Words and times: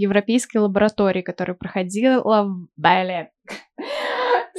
европейской 0.00 0.58
лаборатории, 0.58 1.22
которая 1.22 1.56
проходила 1.56 2.44
в 2.44 2.66
Бале. 2.76 3.30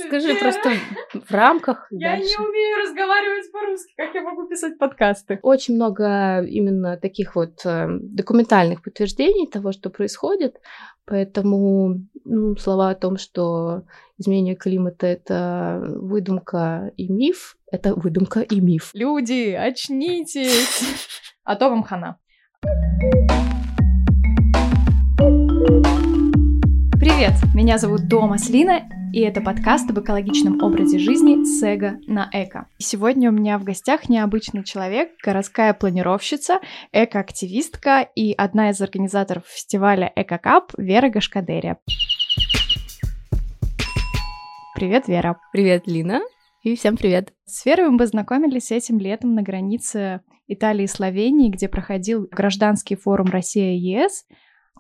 Скажи 0.08 0.36
просто 0.36 0.72
в 1.14 1.32
рамках. 1.32 1.88
Я 1.92 2.18
не 2.18 2.38
умею 2.38 2.78
разговаривать 2.84 3.52
по-русски, 3.52 3.94
как 3.96 4.14
я 4.14 4.22
могу 4.22 4.48
писать 4.48 4.78
подкасты? 4.78 5.40
Очень 5.42 5.76
много 5.76 6.42
именно 6.42 6.98
таких 6.98 7.36
вот 7.36 7.66
э, 7.66 7.88
документальных 8.02 8.82
подтверждений 8.82 9.48
того, 9.48 9.72
что 9.72 9.90
происходит. 9.90 10.60
Поэтому 11.06 12.00
ну, 12.26 12.56
слова 12.56 12.90
о 12.90 12.96
том, 12.96 13.18
что 13.18 13.84
изменение 14.18 14.56
климата 14.56 15.08
это 15.08 15.82
выдумка 15.84 16.92
и 16.96 17.12
миф, 17.12 17.58
это 17.72 17.94
выдумка 17.96 18.42
и 18.42 18.60
миф. 18.60 18.92
Люди, 18.94 19.52
очнитесь! 19.52 20.82
А 21.44 21.56
то 21.56 21.70
вам 21.70 21.82
хана. 21.82 22.20
Привет, 27.02 27.34
меня 27.56 27.80
зовут 27.80 28.08
Дома 28.08 28.38
Слина, 28.38 28.88
и 29.12 29.22
это 29.22 29.42
подкаст 29.42 29.90
об 29.90 30.00
экологичном 30.00 30.62
образе 30.62 31.00
жизни 31.00 31.44
с 31.46 31.64
эго 31.64 32.00
на 32.06 32.30
эко. 32.32 32.68
Сегодня 32.78 33.32
у 33.32 33.34
меня 33.34 33.58
в 33.58 33.64
гостях 33.64 34.08
необычный 34.08 34.64
человек, 34.64 35.10
городская 35.26 35.74
планировщица, 35.74 36.60
экоактивистка 36.92 38.08
и 38.14 38.34
одна 38.34 38.70
из 38.70 38.80
организаторов 38.82 39.48
фестиваля 39.48 40.14
Экокап 40.16 40.74
Вера 40.78 41.10
Гашкадерия. 41.10 41.80
Привет, 44.76 45.08
Вера. 45.08 45.40
Привет, 45.52 45.88
Лина. 45.88 46.22
И 46.62 46.76
всем 46.76 46.98
привет. 46.98 47.34
С 47.46 47.66
Верой 47.66 47.90
мы 47.90 47.98
познакомились 47.98 48.70
этим 48.70 49.00
летом 49.00 49.34
на 49.34 49.42
границе 49.42 50.22
Италии 50.48 50.84
и 50.84 50.88
Словении, 50.88 51.50
где 51.50 51.68
проходил 51.68 52.28
гражданский 52.30 52.96
форум 52.96 53.26
Россия-ЕС, 53.32 54.26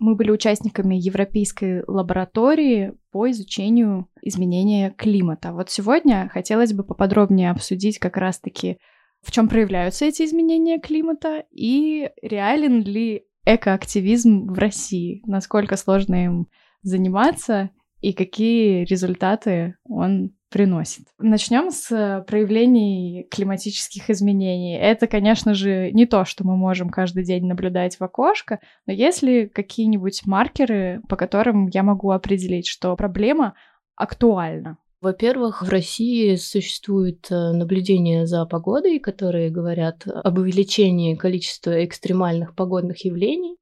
мы 0.01 0.15
были 0.15 0.31
участниками 0.31 0.95
Европейской 0.95 1.83
лаборатории 1.87 2.93
по 3.11 3.29
изучению 3.29 4.07
изменения 4.23 4.89
климата. 4.89 5.53
Вот 5.53 5.69
сегодня 5.69 6.27
хотелось 6.33 6.73
бы 6.73 6.83
поподробнее 6.83 7.51
обсудить 7.51 7.99
как 7.99 8.17
раз-таки, 8.17 8.79
в 9.21 9.31
чем 9.31 9.47
проявляются 9.47 10.05
эти 10.05 10.23
изменения 10.23 10.79
климата 10.79 11.45
и 11.51 12.09
реален 12.23 12.81
ли 12.81 13.25
экоактивизм 13.45 14.51
в 14.51 14.57
России, 14.57 15.21
насколько 15.27 15.77
сложно 15.77 16.25
им 16.25 16.47
заниматься 16.81 17.69
и 17.99 18.13
какие 18.13 18.85
результаты 18.85 19.75
он 19.83 20.31
приносит. 20.51 21.07
Начнем 21.17 21.71
с 21.71 21.91
э, 21.91 22.23
проявлений 22.27 23.25
климатических 23.31 24.09
изменений. 24.09 24.77
Это, 24.77 25.07
конечно 25.07 25.53
же, 25.53 25.91
не 25.93 26.05
то, 26.05 26.25
что 26.25 26.45
мы 26.45 26.57
можем 26.57 26.89
каждый 26.89 27.23
день 27.23 27.47
наблюдать 27.47 27.95
в 27.97 28.03
окошко, 28.03 28.59
но 28.85 28.93
есть 28.93 29.23
ли 29.23 29.47
какие-нибудь 29.47 30.25
маркеры, 30.25 31.01
по 31.07 31.15
которым 31.15 31.67
я 31.67 31.83
могу 31.83 32.11
определить, 32.11 32.67
что 32.67 32.95
проблема 32.97 33.55
актуальна? 33.95 34.77
Во-первых, 34.99 35.63
в 35.63 35.69
России 35.69 36.35
существует 36.35 37.31
э, 37.31 37.53
наблюдение 37.53 38.27
за 38.27 38.45
погодой, 38.45 38.99
которые 38.99 39.49
говорят 39.49 40.03
об 40.05 40.37
увеличении 40.37 41.15
количества 41.15 41.83
экстремальных 41.85 42.55
погодных 42.55 43.05
явлений. 43.05 43.55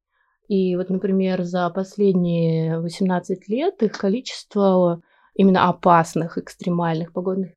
И 0.47 0.75
вот, 0.75 0.89
например, 0.89 1.43
за 1.43 1.69
последние 1.69 2.79
18 2.79 3.47
лет 3.47 3.83
их 3.83 3.91
количество 3.91 5.03
именно 5.39 5.69
опасных 5.69 6.37
экстремальных 6.37 7.13
погодных 7.13 7.51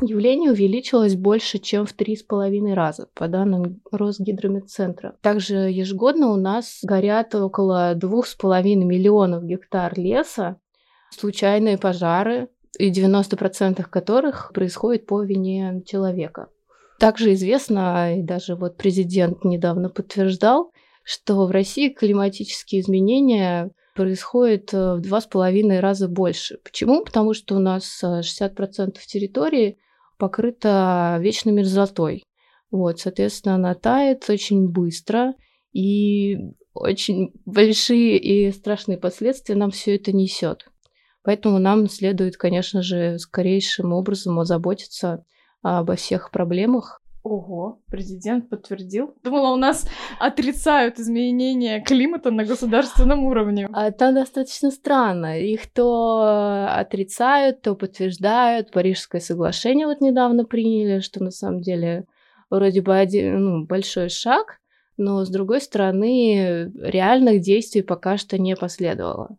явлений 0.00 0.50
увеличилось 0.50 1.14
больше, 1.14 1.58
чем 1.58 1.86
в 1.86 1.92
три 1.92 2.16
с 2.16 2.22
половиной 2.24 2.74
раза, 2.74 3.08
по 3.14 3.28
данным 3.28 3.80
Росгидрометцентра. 3.92 5.16
Также 5.22 5.54
ежегодно 5.70 6.32
у 6.32 6.36
нас 6.36 6.80
горят 6.82 7.34
около 7.36 7.94
двух 7.94 8.26
с 8.26 8.34
половиной 8.34 8.84
миллионов 8.84 9.44
гектар 9.44 9.96
леса, 9.96 10.56
случайные 11.10 11.78
пожары, 11.78 12.48
и 12.76 12.92
90% 12.92 13.84
которых 13.88 14.52
происходит 14.52 15.06
по 15.06 15.22
вине 15.22 15.82
человека. 15.86 16.48
Также 16.98 17.34
известно, 17.34 18.18
и 18.18 18.22
даже 18.22 18.56
вот 18.56 18.76
президент 18.76 19.44
недавно 19.44 19.90
подтверждал, 19.90 20.72
что 21.04 21.46
в 21.46 21.50
России 21.52 21.88
климатические 21.88 22.80
изменения 22.80 23.70
происходит 23.98 24.72
э, 24.72 24.94
в 24.94 25.00
два 25.00 25.20
с 25.20 25.26
половиной 25.26 25.80
раза 25.80 26.06
больше. 26.06 26.58
Почему? 26.62 27.04
Потому 27.04 27.34
что 27.34 27.56
у 27.56 27.58
нас 27.58 28.00
60% 28.04 28.46
э, 28.46 28.92
территории 29.04 29.78
покрыто 30.18 31.18
вечной 31.20 31.52
мерзлотой. 31.52 32.22
Вот, 32.70 33.00
соответственно, 33.00 33.56
она 33.56 33.74
тает 33.74 34.30
очень 34.30 34.68
быстро, 34.68 35.34
и 35.72 36.38
очень 36.74 37.32
большие 37.44 38.18
и 38.18 38.52
страшные 38.52 38.98
последствия 38.98 39.56
нам 39.56 39.72
все 39.72 39.96
это 39.96 40.12
несет. 40.12 40.68
Поэтому 41.24 41.58
нам 41.58 41.88
следует, 41.88 42.36
конечно 42.36 42.82
же, 42.82 43.18
скорейшим 43.18 43.92
образом 43.92 44.38
озаботиться 44.38 45.24
обо 45.60 45.96
всех 45.96 46.30
проблемах, 46.30 47.02
Ого, 47.28 47.78
президент 47.90 48.48
подтвердил. 48.48 49.14
Думала, 49.22 49.52
у 49.52 49.56
нас 49.56 49.86
отрицают 50.18 50.98
изменения 50.98 51.82
климата 51.82 52.30
на 52.30 52.44
государственном 52.44 53.24
уровне. 53.24 53.68
А 53.70 53.88
это 53.88 54.12
достаточно 54.12 54.70
странно. 54.70 55.38
Их 55.38 55.70
то 55.70 56.68
отрицают, 56.70 57.60
то 57.60 57.74
подтверждают. 57.74 58.70
Парижское 58.70 59.20
соглашение 59.20 59.86
вот 59.86 60.00
недавно 60.00 60.46
приняли, 60.46 61.00
что 61.00 61.22
на 61.22 61.30
самом 61.30 61.60
деле 61.60 62.06
вроде 62.48 62.80
бы 62.80 62.96
один 62.96 63.44
ну, 63.44 63.66
большой 63.66 64.08
шаг, 64.08 64.58
но 64.96 65.22
с 65.22 65.28
другой 65.28 65.60
стороны 65.60 66.72
реальных 66.80 67.42
действий 67.42 67.82
пока 67.82 68.16
что 68.16 68.38
не 68.38 68.56
последовало. 68.56 69.36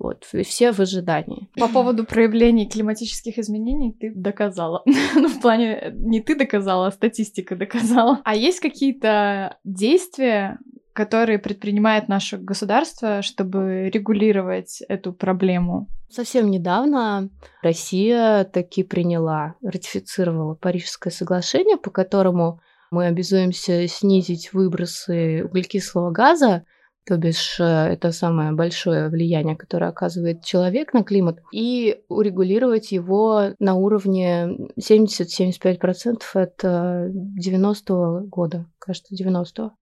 Вот, 0.00 0.24
все 0.24 0.72
в 0.72 0.80
ожидании. 0.80 1.50
По 1.56 1.68
поводу 1.68 2.04
проявлений 2.04 2.66
климатических 2.66 3.38
изменений 3.38 3.92
ты 3.92 4.10
доказала. 4.14 4.82
ну, 5.14 5.28
в 5.28 5.40
плане, 5.42 5.92
не 5.94 6.22
ты 6.22 6.34
доказала, 6.36 6.86
а 6.86 6.90
статистика 6.90 7.54
доказала. 7.54 8.20
А 8.24 8.34
есть 8.34 8.60
какие-то 8.60 9.58
действия, 9.62 10.58
которые 10.94 11.38
предпринимает 11.38 12.08
наше 12.08 12.38
государство, 12.38 13.20
чтобы 13.20 13.90
регулировать 13.92 14.82
эту 14.88 15.12
проблему? 15.12 15.86
Совсем 16.08 16.50
недавно 16.50 17.28
Россия 17.62 18.44
таки 18.44 18.82
приняла, 18.82 19.54
ратифицировала 19.62 20.54
Парижское 20.54 21.12
соглашение, 21.12 21.76
по 21.76 21.90
которому 21.90 22.60
мы 22.90 23.06
обязуемся 23.06 23.86
снизить 23.86 24.54
выбросы 24.54 25.44
углекислого 25.44 26.10
газа 26.10 26.64
то 27.10 27.16
бишь 27.16 27.58
э, 27.58 27.64
это 27.64 28.12
самое 28.12 28.52
большое 28.52 29.08
влияние, 29.08 29.56
которое 29.56 29.90
оказывает 29.90 30.44
человек 30.44 30.92
на 30.92 31.02
климат, 31.02 31.40
и 31.50 32.02
урегулировать 32.08 32.92
его 32.92 33.50
на 33.58 33.74
уровне 33.74 34.68
70-75% 34.78 36.22
от 36.34 36.62
90-го 36.62 38.28
года, 38.28 38.66
кажется, 38.78 39.12
90-го. 39.12 39.72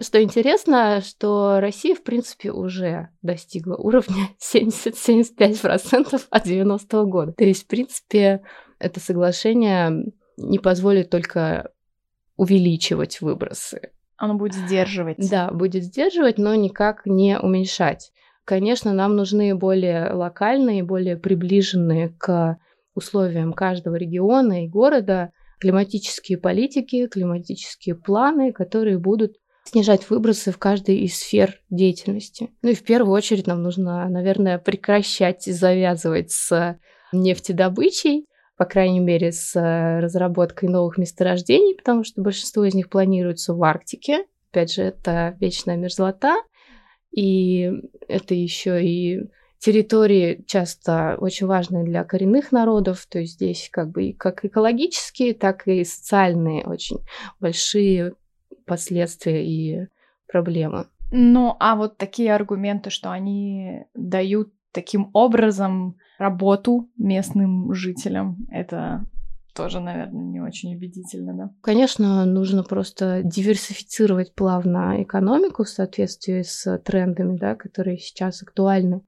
Что 0.00 0.20
интересно, 0.20 1.00
что 1.00 1.60
Россия, 1.60 1.94
в 1.94 2.02
принципе, 2.02 2.50
уже 2.50 3.10
достигла 3.22 3.76
уровня 3.76 4.30
70-75% 4.54 6.22
от 6.28 6.44
90-го 6.44 7.06
года. 7.06 7.34
То 7.34 7.44
есть, 7.44 7.62
в 7.62 7.66
принципе, 7.68 8.42
это 8.80 8.98
соглашение 8.98 10.12
не 10.36 10.58
позволит 10.58 11.08
только 11.08 11.70
увеличивать 12.36 13.20
выбросы 13.20 13.92
оно 14.24 14.34
будет 14.34 14.54
сдерживать. 14.54 15.16
Да, 15.30 15.50
будет 15.50 15.84
сдерживать, 15.84 16.38
но 16.38 16.54
никак 16.54 17.06
не 17.06 17.38
уменьшать. 17.38 18.12
Конечно, 18.44 18.92
нам 18.92 19.16
нужны 19.16 19.54
более 19.54 20.12
локальные, 20.12 20.82
более 20.82 21.16
приближенные 21.16 22.10
к 22.10 22.58
условиям 22.94 23.52
каждого 23.52 23.96
региона 23.96 24.64
и 24.64 24.68
города 24.68 25.30
климатические 25.60 26.36
политики, 26.38 27.06
климатические 27.06 27.94
планы, 27.94 28.52
которые 28.52 28.98
будут 28.98 29.36
снижать 29.64 30.10
выбросы 30.10 30.52
в 30.52 30.58
каждой 30.58 30.98
из 30.98 31.16
сфер 31.16 31.60
деятельности. 31.70 32.50
Ну 32.60 32.70
и 32.70 32.74
в 32.74 32.84
первую 32.84 33.14
очередь 33.14 33.46
нам 33.46 33.62
нужно, 33.62 34.06
наверное, 34.10 34.58
прекращать 34.58 35.44
завязывать 35.44 36.30
с 36.30 36.78
нефтедобычей, 37.12 38.26
по 38.56 38.64
крайней 38.64 39.00
мере, 39.00 39.32
с 39.32 39.56
э, 39.56 40.00
разработкой 40.00 40.68
новых 40.68 40.98
месторождений, 40.98 41.76
потому 41.76 42.04
что 42.04 42.22
большинство 42.22 42.64
из 42.64 42.74
них 42.74 42.88
планируется 42.88 43.54
в 43.54 43.62
Арктике. 43.62 44.26
Опять 44.50 44.74
же, 44.74 44.82
это 44.82 45.36
вечная 45.40 45.76
мерзлота, 45.76 46.36
и 47.10 47.70
это 48.06 48.34
еще 48.34 48.84
и 48.84 49.22
территории 49.58 50.44
часто 50.46 51.16
очень 51.18 51.46
важные 51.46 51.84
для 51.84 52.04
коренных 52.04 52.52
народов, 52.52 53.06
то 53.06 53.18
есть 53.18 53.34
здесь 53.34 53.68
как 53.72 53.90
бы 53.90 54.12
как 54.12 54.44
экологические, 54.44 55.34
так 55.34 55.66
и 55.66 55.84
социальные 55.84 56.64
очень 56.66 56.98
большие 57.40 58.14
последствия 58.66 59.44
и 59.46 59.86
проблемы. 60.28 60.86
Ну, 61.10 61.56
а 61.60 61.76
вот 61.76 61.96
такие 61.96 62.34
аргументы, 62.34 62.90
что 62.90 63.10
они 63.10 63.84
дают 63.94 64.52
таким 64.72 65.10
образом 65.12 65.96
работу 66.18 66.90
местным 66.96 67.72
жителям. 67.74 68.46
Это 68.50 69.06
тоже, 69.54 69.80
наверное, 69.80 70.22
не 70.22 70.40
очень 70.40 70.74
убедительно, 70.74 71.34
да? 71.34 71.50
Конечно, 71.62 72.24
нужно 72.24 72.64
просто 72.64 73.22
диверсифицировать 73.22 74.34
плавно 74.34 75.02
экономику 75.02 75.64
в 75.64 75.68
соответствии 75.68 76.42
с 76.42 76.78
трендами, 76.78 77.36
да, 77.36 77.54
которые 77.54 77.98
сейчас 77.98 78.42
актуальны. 78.42 79.02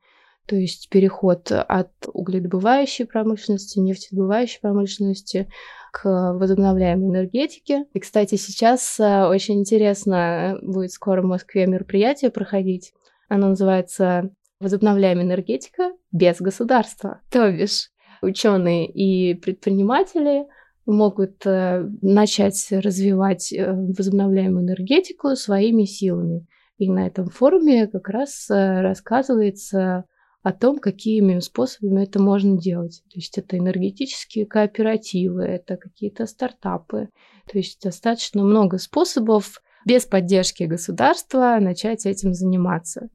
То 0.47 0.55
есть 0.55 0.88
переход 0.91 1.50
от 1.50 1.91
угледобывающей 2.12 3.05
промышленности, 3.05 3.81
нефтедобывающей 3.81 4.61
промышленности 4.61 5.49
к 5.93 6.35
возобновляемой 6.35 7.08
энергетике. 7.08 7.87
И, 7.93 7.99
кстати, 7.99 8.37
сейчас 8.37 9.00
э, 9.00 9.26
очень 9.26 9.58
интересно 9.58 10.56
будет 10.62 10.93
скоро 10.93 11.23
в 11.23 11.26
Москве 11.26 11.67
мероприятие 11.67 12.31
проходить. 12.31 12.93
Оно 13.29 13.49
называется 13.49 14.31
«Возобновляемая 14.61 15.25
энергетика 15.25 15.93
без 16.12 16.41
государства». 16.41 17.20
То 17.31 17.50
бишь 17.50 17.91
ученые 18.23 18.91
и 18.91 19.35
предприниматели 19.35 20.47
могут 20.87 21.44
э, 21.47 21.88
начать 22.00 22.67
развивать 22.70 23.53
э, 23.53 23.73
возобновляемую 23.73 24.64
энергетику 24.64 25.35
своими 25.35 25.85
силами. 25.85 26.47
И 26.79 26.91
на 26.91 27.06
этом 27.06 27.29
форуме 27.29 27.87
как 27.87 28.08
раз 28.08 28.47
рассказывается 28.49 30.05
о 30.47 30.53
том, 30.53 30.79
какими 30.79 31.41
способами 31.41 32.05
это 32.05 32.23
можно 32.23 32.56
делать. 32.56 33.03
То 33.11 33.19
есть 33.19 33.37
это 33.37 33.58
энергетические 33.58 34.47
кооперативы, 34.47 35.43
это 35.43 35.76
какие-то 35.76 36.26
стартапы. 36.26 37.08
То 37.50 37.58
есть 37.58 37.82
достаточно 37.82 38.44
много 38.44 38.79
способов 38.79 39.61
без 39.85 40.05
поддержки 40.05 40.62
государства 40.62 41.58
начать 41.61 42.06
этим 42.06 42.32
заниматься. 42.32 43.08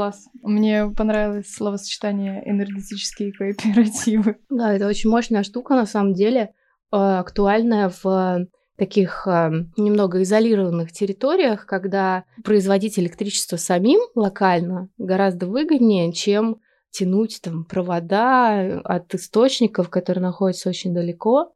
Класс. 0.00 0.30
Мне 0.40 0.88
понравилось 0.96 1.52
словосочетание 1.52 2.42
энергетические 2.46 3.34
кооперативы. 3.34 4.38
Да, 4.48 4.72
это 4.72 4.86
очень 4.86 5.10
мощная 5.10 5.42
штука 5.42 5.74
на 5.74 5.84
самом 5.84 6.14
деле. 6.14 6.54
Э, 6.90 7.18
актуальная 7.18 7.92
в 8.02 8.46
таких 8.78 9.26
э, 9.26 9.50
немного 9.76 10.22
изолированных 10.22 10.90
территориях, 10.90 11.66
когда 11.66 12.24
производить 12.42 12.98
электричество 12.98 13.58
самим 13.58 14.00
локально 14.14 14.88
гораздо 14.96 15.46
выгоднее, 15.46 16.14
чем 16.14 16.62
тянуть 16.90 17.40
там 17.42 17.66
провода 17.66 18.80
от 18.82 19.14
источников, 19.14 19.90
которые 19.90 20.22
находятся 20.22 20.70
очень 20.70 20.94
далеко. 20.94 21.52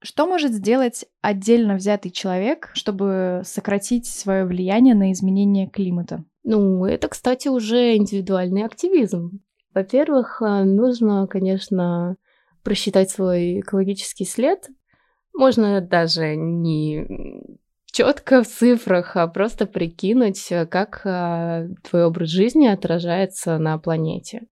Что 0.00 0.28
может 0.28 0.52
сделать 0.52 1.04
отдельно 1.20 1.74
взятый 1.74 2.12
человек, 2.12 2.70
чтобы 2.74 3.42
сократить 3.44 4.06
свое 4.06 4.44
влияние 4.44 4.94
на 4.94 5.10
изменение 5.10 5.68
климата? 5.68 6.22
Ну, 6.50 6.86
это, 6.86 7.08
кстати, 7.08 7.48
уже 7.48 7.94
индивидуальный 7.96 8.64
активизм. 8.64 9.42
Во-первых, 9.74 10.40
э, 10.40 10.64
нужно, 10.64 11.26
конечно, 11.26 12.16
просчитать 12.62 13.10
свой 13.10 13.60
экологический 13.60 14.24
след, 14.24 14.66
можно 15.34 15.82
даже 15.82 16.36
не 16.36 17.06
четко 17.84 18.42
в 18.42 18.46
цифрах, 18.46 19.14
а 19.16 19.26
просто 19.26 19.66
прикинуть, 19.66 20.50
э, 20.50 20.64
как 20.64 21.02
а, 21.04 21.66
твой 21.86 22.06
образ 22.06 22.30
жизни 22.30 22.66
отражается 22.66 23.58
на 23.58 23.76
планете. 23.76 24.46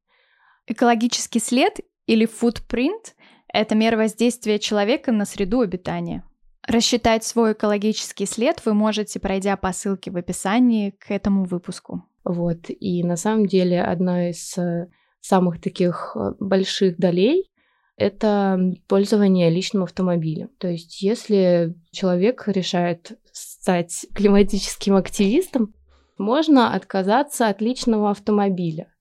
Экологический 0.66 1.40
след 1.40 1.80
или 2.06 2.28
footprint– 2.28 3.14
это 3.48 3.74
мера 3.74 3.96
воздействия 3.96 4.58
человека 4.58 5.12
на 5.12 5.24
среду 5.24 5.60
обитания. 5.60 6.24
Рассчитать 6.66 7.24
свой 7.24 7.52
экологический 7.52 8.26
след 8.26 8.60
вы 8.64 8.74
можете, 8.74 9.20
пройдя 9.20 9.56
по 9.56 9.72
ссылке 9.72 10.10
в 10.10 10.16
описании 10.16 10.90
к 10.90 11.10
этому 11.10 11.44
выпуску. 11.44 12.04
Вот, 12.24 12.58
и 12.68 13.04
на 13.04 13.16
самом 13.16 13.46
деле 13.46 13.82
одна 13.82 14.30
из 14.30 14.58
э, 14.58 14.88
самых 15.20 15.60
таких 15.60 16.16
э, 16.16 16.32
больших 16.40 16.98
долей 16.98 17.48
это 17.96 18.60
пользование 18.88 19.48
личным 19.48 19.84
автомобилем. 19.84 20.50
То 20.58 20.68
есть 20.68 21.00
если 21.00 21.74
человек 21.92 22.46
решает 22.46 23.18
стать 23.32 24.06
климатическим 24.14 24.96
активистом, 24.96 25.74
можно 26.18 26.74
отказаться 26.74 27.48
от 27.48 27.60
личного 27.60 28.10
автомобиля, 28.10 28.92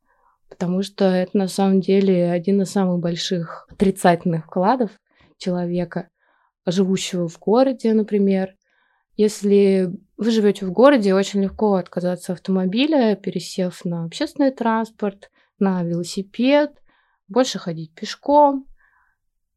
потому 0.50 0.82
что 0.82 1.06
это 1.06 1.38
на 1.38 1.48
самом 1.48 1.82
деле 1.82 2.32
один 2.32 2.62
из 2.62 2.72
самых 2.72 3.00
больших 3.00 3.68
отрицательных 3.70 4.46
вкладов 4.46 4.92
человека, 5.38 6.10
живущего 6.66 7.28
в 7.28 7.40
городе, 7.40 7.94
например. 7.94 8.56
Если 9.18 9.92
вы 10.18 10.32
живете 10.32 10.66
в 10.66 10.72
городе, 10.72 11.14
очень 11.14 11.42
легко 11.42 11.76
отказаться 11.76 12.34
от 12.34 12.40
автомобиля, 12.40 13.16
пересев 13.16 13.86
на 13.86 14.04
общественный 14.04 14.52
транспорт, 14.52 15.32
на 15.58 15.84
велосипед, 15.84 16.72
больше 17.28 17.60
ходить 17.60 17.94
пешком, 17.94 18.68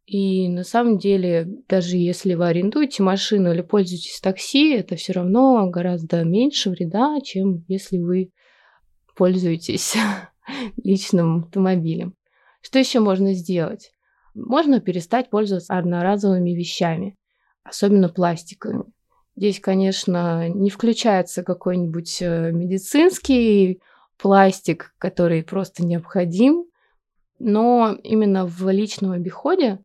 и 0.09 0.49
на 0.49 0.65
самом 0.65 0.97
деле, 0.97 1.47
даже 1.69 1.99
если 1.99 2.33
вы 2.33 2.47
арендуете 2.47 3.03
машину 3.03 3.53
или 3.53 3.61
пользуетесь 3.61 4.21
такси, 4.21 4.73
это 4.73 4.97
все 4.97 5.13
равно 5.13 5.69
гораздо 5.69 6.25
меньше 6.25 6.71
вреда, 6.71 7.21
чем 7.23 7.67
если 7.69 7.99
вы 7.99 8.33
пользуетесь 9.15 9.97
личным 10.83 11.41
автомобилем. 11.41 12.15
Что 12.63 12.79
еще 12.79 13.01
можно 13.01 13.35
сделать? 13.35 13.93
Можно 14.47 14.81
перестать 14.81 15.31
пользоваться 15.31 15.77
одноразовыми 15.77 16.51
вещами, 16.51 17.17
особенно 17.65 18.09
пластиковыми. 18.09 18.85
Здесь, 19.37 19.61
конечно, 19.61 20.49
не 20.49 20.71
включается 20.71 21.43
какой-нибудь 21.45 22.19
э, 22.23 22.51
медицинский 22.51 23.81
пластик, 24.17 24.95
который 24.99 25.45
просто 25.45 25.85
необходим, 25.85 26.65
но 27.39 27.97
именно 28.03 28.47
в 28.47 28.69
личном 28.71 29.13
обиходе 29.13 29.79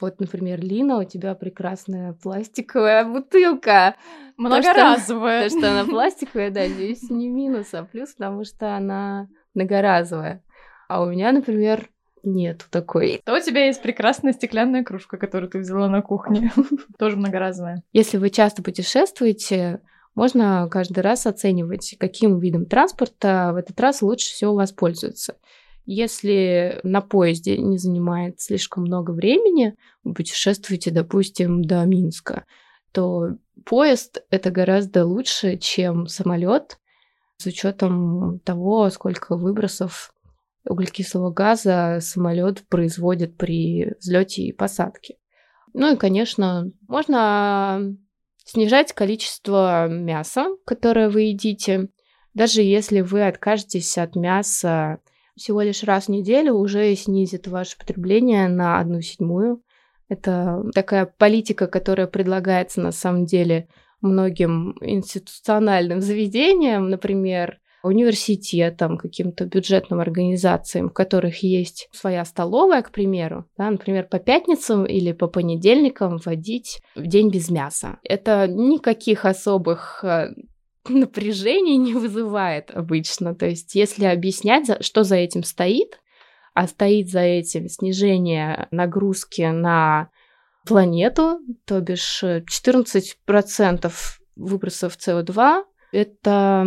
вот, 0.00 0.18
например, 0.18 0.60
Лина, 0.60 0.98
у 0.98 1.04
тебя 1.04 1.34
прекрасная 1.34 2.14
пластиковая 2.14 3.04
бутылка. 3.04 3.96
Многоразовая. 4.36 5.44
То, 5.44 5.48
что, 5.50 5.60
то, 5.60 5.66
что 5.66 5.72
она 5.72 5.84
пластиковая, 5.84 6.50
да, 6.50 6.66
здесь 6.68 7.10
не 7.10 7.28
минус, 7.28 7.74
а 7.74 7.84
плюс, 7.84 8.14
потому 8.14 8.44
что 8.44 8.76
она 8.76 9.28
многоразовая. 9.54 10.42
А 10.88 11.02
у 11.02 11.06
меня, 11.06 11.32
например, 11.32 11.90
нет 12.24 12.66
такой. 12.70 13.20
То 13.24 13.34
у 13.34 13.40
тебя 13.40 13.66
есть 13.66 13.82
прекрасная 13.82 14.32
стеклянная 14.32 14.84
кружка, 14.84 15.16
которую 15.16 15.50
ты 15.50 15.58
взяла 15.58 15.88
на 15.88 16.02
кухне. 16.02 16.52
Тоже 16.98 17.16
многоразовая. 17.16 17.82
Если 17.92 18.18
вы 18.18 18.30
часто 18.30 18.62
путешествуете, 18.62 19.80
можно 20.14 20.68
каждый 20.70 21.00
раз 21.00 21.26
оценивать, 21.26 21.96
каким 21.98 22.38
видом 22.38 22.66
транспорта 22.66 23.50
в 23.52 23.56
этот 23.56 23.78
раз 23.80 24.02
лучше 24.02 24.26
всего 24.26 24.54
воспользоваться. 24.54 25.36
Если 25.86 26.80
на 26.82 27.02
поезде 27.02 27.58
не 27.58 27.76
занимает 27.76 28.40
слишком 28.40 28.84
много 28.84 29.10
времени, 29.10 29.74
вы 30.02 30.14
путешествуете, 30.14 30.90
допустим, 30.90 31.62
до 31.62 31.84
Минска, 31.84 32.46
то 32.92 33.36
поезд 33.66 34.24
это 34.30 34.50
гораздо 34.50 35.04
лучше, 35.04 35.58
чем 35.58 36.06
самолет, 36.06 36.78
с 37.36 37.46
учетом 37.46 38.38
того, 38.44 38.88
сколько 38.90 39.36
выбросов 39.36 40.13
углекислого 40.68 41.30
газа 41.30 41.98
самолет 42.00 42.66
производит 42.68 43.36
при 43.36 43.92
взлете 43.98 44.42
и 44.42 44.52
посадке. 44.52 45.16
Ну 45.72 45.94
и, 45.94 45.96
конечно, 45.96 46.70
можно 46.88 47.96
снижать 48.44 48.92
количество 48.92 49.88
мяса, 49.88 50.46
которое 50.64 51.08
вы 51.08 51.22
едите. 51.22 51.88
Даже 52.34 52.62
если 52.62 53.00
вы 53.00 53.26
откажетесь 53.26 53.98
от 53.98 54.16
мяса 54.16 55.00
всего 55.36 55.62
лишь 55.62 55.82
раз 55.82 56.06
в 56.06 56.10
неделю 56.10 56.54
уже 56.54 56.94
снизит 56.94 57.48
ваше 57.48 57.76
потребление 57.76 58.48
на 58.48 58.78
одну 58.78 59.00
седьмую. 59.00 59.62
Это 60.08 60.62
такая 60.74 61.06
политика, 61.06 61.66
которая 61.66 62.06
предлагается 62.06 62.80
на 62.80 62.92
самом 62.92 63.24
деле 63.24 63.68
многим 64.00 64.76
институциональным 64.80 66.00
заведениям, 66.00 66.90
например, 66.90 67.58
университетам, 67.84 68.96
каким-то 68.96 69.44
бюджетным 69.44 70.00
организациям, 70.00 70.88
в 70.88 70.92
которых 70.92 71.42
есть 71.42 71.88
своя 71.92 72.24
столовая, 72.24 72.82
к 72.82 72.90
примеру, 72.90 73.46
да, 73.58 73.70
например, 73.70 74.08
по 74.08 74.18
пятницам 74.18 74.86
или 74.86 75.12
по 75.12 75.26
понедельникам 75.26 76.18
вводить 76.18 76.80
в 76.94 77.06
день 77.06 77.30
без 77.30 77.50
мяса. 77.50 77.98
Это 78.02 78.48
никаких 78.48 79.24
особых 79.24 80.02
э, 80.02 80.30
напряжения 80.88 81.76
не 81.76 81.94
вызывает 81.94 82.70
обычно. 82.70 83.34
То 83.34 83.46
есть, 83.46 83.74
если 83.74 84.06
объяснять, 84.06 84.84
что 84.84 85.04
за 85.04 85.16
этим 85.16 85.42
стоит, 85.42 86.00
а 86.54 86.66
стоит 86.66 87.10
за 87.10 87.20
этим 87.20 87.68
снижение 87.68 88.68
нагрузки 88.70 89.42
на 89.42 90.10
планету, 90.64 91.40
то 91.66 91.80
бишь 91.80 92.22
14% 92.22 93.92
выбросов 94.36 94.96
СО2– 94.96 95.64
это 95.92 96.66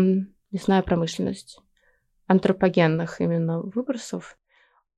лесная 0.52 0.82
промышленность 0.82 1.60
антропогенных 2.28 3.22
именно 3.22 3.62
выбросов. 3.62 4.38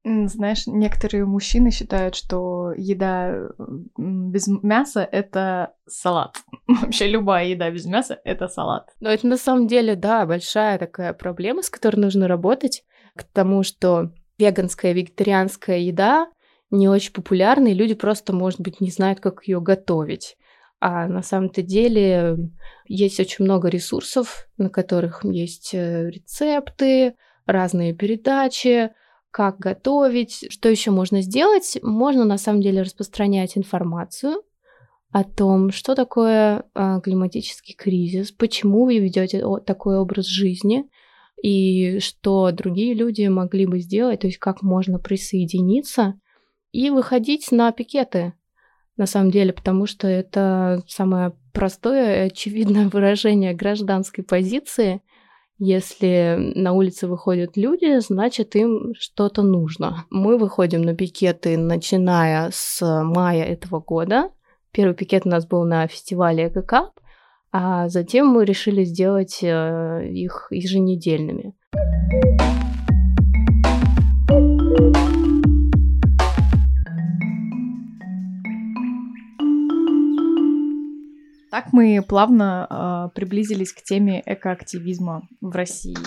Знаешь, 0.05 0.65
некоторые 0.65 1.25
мужчины 1.25 1.71
считают, 1.71 2.15
что 2.15 2.71
еда 2.75 3.49
без 3.97 4.47
мяса— 4.47 5.07
это 5.11 5.73
салат. 5.87 6.37
Вообще 6.67 7.07
любая 7.07 7.47
еда 7.47 7.69
без 7.69 7.85
мяса— 7.85 8.19
это 8.23 8.47
салат. 8.47 8.89
Но 9.01 9.09
это 9.09 9.27
на 9.27 9.37
самом 9.37 9.67
деле, 9.67 9.95
да, 9.95 10.25
большая 10.25 10.79
такая 10.79 11.13
проблема, 11.13 11.61
с 11.61 11.69
которой 11.69 11.97
нужно 11.97 12.27
работать, 12.27 12.83
к 13.15 13.23
тому, 13.23 13.63
что 13.63 14.11
веганская, 14.37 14.93
вегетарианская 14.93 15.79
еда 15.79 16.29
не 16.71 16.87
очень 16.87 17.11
популярна, 17.11 17.67
и 17.67 17.73
люди 17.73 17.93
просто, 17.93 18.31
может 18.33 18.61
быть, 18.61 18.79
не 18.79 18.91
знают, 18.91 19.19
как 19.19 19.45
ее 19.45 19.59
готовить. 19.59 20.37
А 20.79 21.07
на 21.07 21.21
самом-то 21.21 21.61
деле 21.61 22.37
есть 22.87 23.19
очень 23.19 23.45
много 23.45 23.67
ресурсов, 23.67 24.47
на 24.57 24.69
которых 24.69 25.25
есть 25.25 25.71
э, 25.73 26.09
рецепты, 26.09 27.15
разные 27.45 27.93
передачи, 27.93 28.91
как 29.31 29.59
готовить, 29.59 30.47
что 30.49 30.69
еще 30.69 30.91
можно 30.91 31.21
сделать. 31.21 31.77
Можно 31.81 32.23
на 32.23 32.37
самом 32.37 32.61
деле 32.61 32.81
распространять 32.81 33.57
информацию 33.57 34.41
о 35.11 35.23
том, 35.23 35.71
что 35.71 35.95
такое 35.95 36.63
э, 36.73 36.99
климатический 37.03 37.75
кризис, 37.75 38.31
почему 38.31 38.85
вы 38.85 38.99
ведете 38.99 39.43
такой 39.65 39.97
образ 39.97 40.27
жизни, 40.27 40.85
и 41.41 41.99
что 41.99 42.51
другие 42.51 42.93
люди 42.93 43.27
могли 43.27 43.65
бы 43.65 43.79
сделать, 43.79 44.21
то 44.21 44.27
есть 44.27 44.39
как 44.39 44.61
можно 44.61 44.99
присоединиться 44.99 46.19
и 46.71 46.89
выходить 46.89 47.51
на 47.51 47.71
пикеты, 47.71 48.33
на 48.99 49.05
самом 49.05 49.31
деле, 49.31 49.53
потому 49.53 49.87
что 49.87 50.07
это 50.07 50.83
самое 50.87 51.31
простое 51.53 52.17
и 52.17 52.27
очевидное 52.27 52.89
выражение 52.93 53.53
гражданской 53.55 54.23
позиции. 54.23 55.01
Если 55.57 56.53
на 56.55 56.73
улице 56.73 57.07
выходят 57.07 57.57
люди, 57.57 57.99
значит 57.99 58.55
им 58.55 58.93
что-то 58.97 59.41
нужно. 59.41 60.05
Мы 60.09 60.37
выходим 60.37 60.81
на 60.81 60.95
пикеты, 60.95 61.57
начиная 61.57 62.49
с 62.53 62.81
мая 63.03 63.43
этого 63.43 63.79
года. 63.79 64.31
Первый 64.71 64.93
пикет 64.95 65.25
у 65.25 65.29
нас 65.29 65.47
был 65.47 65.63
на 65.63 65.87
фестивале 65.87 66.47
ЭКК, 66.47 66.91
а 67.51 67.89
затем 67.89 68.27
мы 68.27 68.45
решили 68.45 68.83
сделать 68.83 69.39
э, 69.41 70.07
их 70.09 70.47
еженедельными. 70.51 71.55
Так 81.59 81.73
мы 81.73 82.01
плавно 82.01 82.67
э, 82.69 83.09
приблизились 83.13 83.73
к 83.73 83.83
теме 83.83 84.23
экоактивизма 84.25 85.27
в 85.41 85.53
России. 85.53 85.97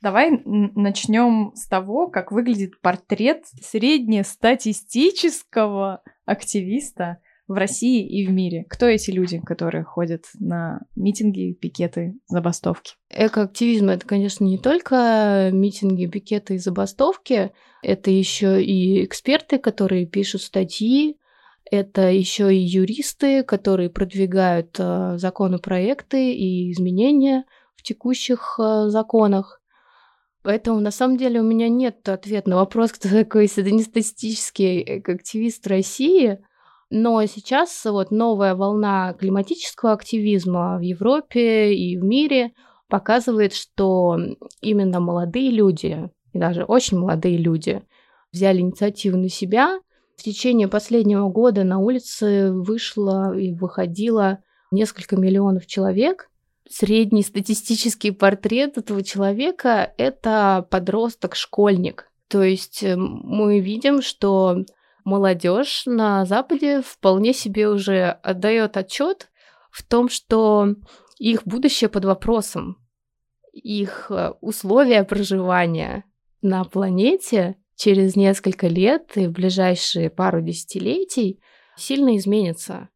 Давай 0.00 0.40
начнем 0.44 1.50
с 1.56 1.66
того, 1.66 2.06
как 2.06 2.30
выглядит 2.30 2.80
портрет 2.80 3.46
среднестатистического 3.60 6.04
активиста 6.24 7.18
в 7.48 7.54
России 7.54 8.06
и 8.06 8.24
в 8.28 8.30
мире. 8.30 8.64
Кто 8.68 8.86
эти 8.86 9.10
люди, 9.10 9.40
которые 9.40 9.82
ходят 9.82 10.26
на 10.38 10.82
митинги, 10.94 11.52
пикеты, 11.52 12.14
забастовки? 12.28 12.92
Экоактивизм 13.10 13.88
это, 13.88 14.06
конечно, 14.06 14.44
не 14.44 14.58
только 14.58 15.50
митинги, 15.52 16.06
пикеты 16.06 16.54
и 16.54 16.58
забастовки, 16.58 17.50
это 17.82 18.12
еще 18.12 18.62
и 18.62 19.04
эксперты, 19.04 19.58
которые 19.58 20.06
пишут 20.06 20.42
статьи, 20.42 21.18
это 21.70 22.10
еще 22.10 22.54
и 22.54 22.58
юристы, 22.58 23.42
которые 23.42 23.90
продвигают 23.90 24.76
э, 24.78 25.16
законопроекты 25.16 26.32
и 26.34 26.70
изменения 26.72 27.44
в 27.76 27.82
текущих 27.82 28.58
э, 28.58 28.88
законах. 28.88 29.60
Поэтому 30.42 30.80
на 30.80 30.90
самом 30.90 31.16
деле 31.16 31.40
у 31.40 31.44
меня 31.44 31.68
нет 31.68 32.08
ответа 32.08 32.50
на 32.50 32.56
вопрос, 32.56 32.92
кто 32.92 33.08
такой 33.08 33.48
среднестатистический 33.48 34.82
активист 35.00 35.66
России. 35.66 36.38
Но 36.90 37.24
сейчас 37.24 37.84
вот 37.86 38.10
новая 38.10 38.54
волна 38.54 39.14
климатического 39.14 39.92
активизма 39.92 40.76
в 40.76 40.82
Европе 40.82 41.74
и 41.74 41.96
в 41.96 42.04
мире 42.04 42.52
показывает, 42.88 43.54
что 43.54 44.18
именно 44.60 45.00
молодые 45.00 45.50
люди, 45.50 46.10
и 46.34 46.38
даже 46.38 46.64
очень 46.64 46.98
молодые 46.98 47.38
люди, 47.38 47.82
взяли 48.30 48.60
инициативу 48.60 49.16
на 49.16 49.30
себя– 49.30 49.80
в 50.22 50.24
течение 50.24 50.68
последнего 50.68 51.28
года 51.28 51.64
на 51.64 51.80
улице 51.80 52.52
вышло 52.52 53.36
и 53.36 53.52
выходило 53.52 54.38
несколько 54.70 55.16
миллионов 55.16 55.66
человек. 55.66 56.30
Средний 56.70 57.24
статистический 57.24 58.12
портрет 58.12 58.78
этого 58.78 59.02
человека– 59.02 59.92
это 59.98 60.64
подросток-школьник. 60.70 62.08
То 62.28 62.44
есть 62.44 62.84
э, 62.84 62.94
мы 62.94 63.58
видим, 63.58 64.00
что 64.00 64.58
молодежь 65.02 65.82
на 65.86 66.24
Западе 66.24 66.82
вполне 66.82 67.34
себе 67.34 67.68
уже 67.68 68.10
отдает 68.22 68.76
отчет 68.76 69.28
в 69.72 69.82
том, 69.82 70.08
что 70.08 70.76
их 71.18 71.42
будущее 71.44 71.90
под 71.90 72.04
вопросом, 72.04 72.76
их 73.52 74.06
э, 74.08 74.34
условия 74.40 75.02
проживания 75.02 76.04
на 76.42 76.62
планете 76.62 77.56
через 77.76 78.16
несколько 78.16 78.68
лет 78.68 79.12
и 79.16 79.26
в 79.26 79.32
ближайшие 79.32 80.10
пару 80.10 80.40
десятилетий 80.40 81.40
сильно 81.76 82.16
изменится. 82.16 82.88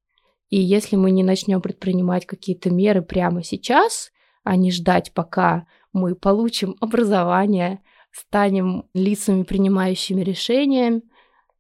И 0.49 0.61
если 0.61 0.97
мы 0.97 1.11
не 1.11 1.25
начнем 1.25 1.61
предпринимать 1.61 2.27
какие-то 2.27 2.71
меры 2.71 3.03
прямо 3.03 3.43
сейчас, 3.43 4.13
а 4.45 4.57
не 4.57 4.71
ждать, 4.71 5.13
пока 5.13 5.67
мы 5.93 6.15
получим 6.15 6.77
образование, 6.81 7.83
станем 8.13 8.85
лицами, 8.95 9.43
принимающими 9.43 10.23
решения, 10.23 11.03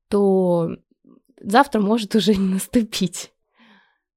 то 0.08 0.70
завтра 1.40 1.80
может 1.80 2.14
уже 2.14 2.34
не 2.34 2.54
наступить. 2.54 3.32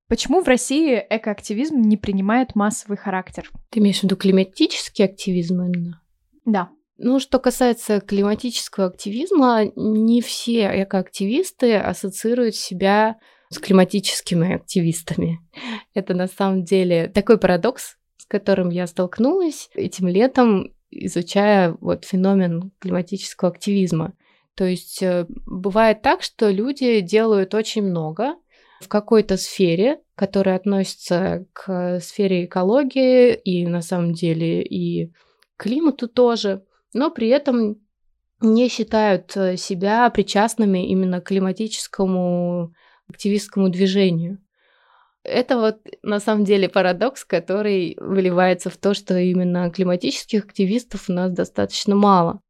Почему 0.07 0.41
в 0.41 0.47
России 0.47 1.03
экоактивизм 1.09 1.81
не 1.81 1.97
принимает 1.97 2.55
массовый 2.55 2.97
характер? 2.97 3.49
Ты 3.69 3.79
имеешь 3.79 3.99
в 3.99 4.03
виду 4.03 4.15
климатический 4.15 5.05
активизм 5.05 5.61
именно? 5.61 6.01
Да. 6.45 6.69
Ну, 7.01 7.21
что 7.21 7.39
касается 7.39 8.01
климатического 8.01 8.87
активизма, 8.87 9.71
не 9.77 10.21
все 10.21 10.83
экоактивисты 10.83 11.77
ассоциируют 11.77 12.55
себя 12.55 13.15
с 13.49 13.57
климатическими 13.57 14.55
активистами. 14.55 15.39
Это 15.93 16.13
на 16.13 16.27
самом 16.27 16.65
деле 16.65 17.07
такой 17.07 17.37
парадокс, 17.37 17.95
с 18.17 18.25
которым 18.25 18.69
я 18.69 18.85
столкнулась 18.85 19.69
этим 19.75 20.09
летом, 20.09 20.73
изучая 20.91 21.77
вот 21.79 22.03
феномен 22.03 22.73
климатического 22.79 23.49
активизма. 23.51 24.13
То 24.55 24.65
есть 24.65 25.01
э, 25.01 25.25
бывает 25.45 26.01
так, 26.01 26.21
что 26.21 26.49
люди 26.49 26.99
делают 26.99 27.53
очень 27.53 27.83
много 27.83 28.35
в 28.81 28.89
какой-то 28.89 29.37
сфере, 29.37 30.01
которая 30.15 30.57
относится 30.57 31.45
к 31.53 32.01
сфере 32.01 32.43
экологии 32.43 33.35
и 33.35 33.65
на 33.65 33.81
самом 33.81 34.11
деле 34.11 34.61
и 34.63 35.13
климату 35.55 36.09
тоже 36.09 36.65
но 36.93 37.11
при 37.11 37.27
этом 37.29 37.77
не 38.41 38.69
считают 38.69 39.35
э, 39.35 39.57
себя 39.57 40.09
причастными 40.09 40.87
именно 40.89 41.21
к 41.21 41.27
климатическому 41.27 42.73
активистскому 43.07 43.69
движению. 43.69 44.39
Это 45.23 45.57
вот 45.57 45.79
на 46.01 46.19
самом 46.19 46.45
деле 46.45 46.69
парадокс, 46.69 47.25
который 47.25 47.97
выливается 47.99 48.69
в 48.69 48.77
то, 48.77 48.93
что 48.93 49.17
именно 49.17 49.69
климатических 49.69 50.45
активистов 50.45 51.09
у 51.09 51.13
нас 51.13 51.31
достаточно 51.31 51.95
мало. 51.95 52.41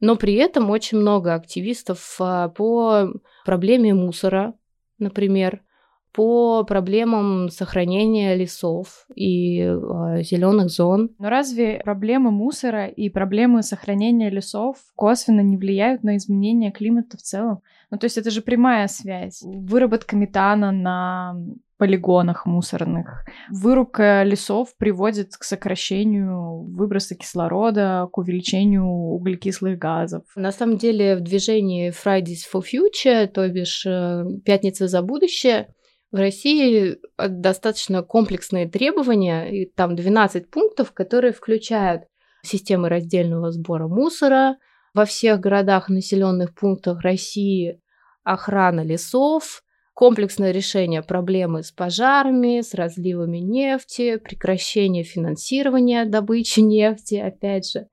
Но 0.00 0.16
при 0.16 0.34
этом 0.34 0.70
очень 0.70 0.98
много 0.98 1.34
активистов 1.34 2.16
а, 2.20 2.48
по 2.50 3.12
проблеме 3.44 3.94
мусора, 3.94 4.54
например, 4.98 5.62
по 6.12 6.64
проблемам 6.64 7.48
сохранения 7.50 8.34
лесов 8.34 9.06
и 9.14 9.60
э, 9.60 9.76
а, 9.76 10.22
зеленых 10.22 10.70
зон. 10.70 11.10
Но 11.18 11.28
разве 11.28 11.80
проблемы 11.84 12.30
мусора 12.30 12.86
и 12.86 13.08
проблемы 13.08 13.62
сохранения 13.62 14.30
лесов 14.30 14.76
косвенно 14.96 15.40
не 15.40 15.56
влияют 15.56 16.02
на 16.02 16.16
изменение 16.16 16.72
климата 16.72 17.16
в 17.16 17.22
целом? 17.22 17.62
Ну, 17.90 17.98
то 17.98 18.04
есть 18.04 18.18
это 18.18 18.30
же 18.30 18.42
прямая 18.42 18.88
связь. 18.88 19.42
Выработка 19.42 20.16
метана 20.16 20.72
на 20.72 21.36
полигонах 21.78 22.44
мусорных. 22.44 23.24
Вырубка 23.50 24.24
лесов 24.24 24.76
приводит 24.76 25.36
к 25.36 25.44
сокращению 25.44 26.64
выброса 26.64 27.14
кислорода, 27.14 28.08
к 28.12 28.18
увеличению 28.18 28.84
углекислых 28.84 29.78
газов. 29.78 30.24
На 30.34 30.50
самом 30.50 30.76
деле 30.76 31.16
в 31.16 31.20
движении 31.20 31.90
Fridays 31.90 32.42
for 32.52 32.62
Future, 32.62 33.26
то 33.28 33.48
бишь 33.48 33.86
э, 33.86 34.24
Пятница 34.44 34.88
за 34.88 35.02
будущее, 35.02 35.68
в 36.10 36.16
России 36.16 36.96
э, 37.16 37.28
достаточно 37.28 38.02
комплексные 38.02 38.68
требования, 38.68 39.50
и 39.50 39.66
там 39.66 39.94
12 39.94 40.50
пунктов, 40.50 40.92
которые 40.92 41.32
включают 41.32 42.04
системы 42.42 42.88
раздельного 42.88 43.52
сбора 43.52 43.88
мусора 43.88 44.56
во 44.94 45.04
всех 45.04 45.40
городах, 45.40 45.88
населенных 45.88 46.54
пунктах 46.54 47.02
России, 47.02 47.80
охрана 48.24 48.82
лесов, 48.82 49.62
комплексное 49.94 50.52
решение 50.52 51.02
проблемы 51.02 51.62
с 51.62 51.72
пожарами, 51.72 52.60
с 52.60 52.72
разливами 52.74 53.38
нефти, 53.38 54.16
прекращение 54.16 55.04
финансирования 55.04 56.04
добычи 56.04 56.60
нефти, 56.60 57.16
опять 57.16 57.70
же. 57.70 57.88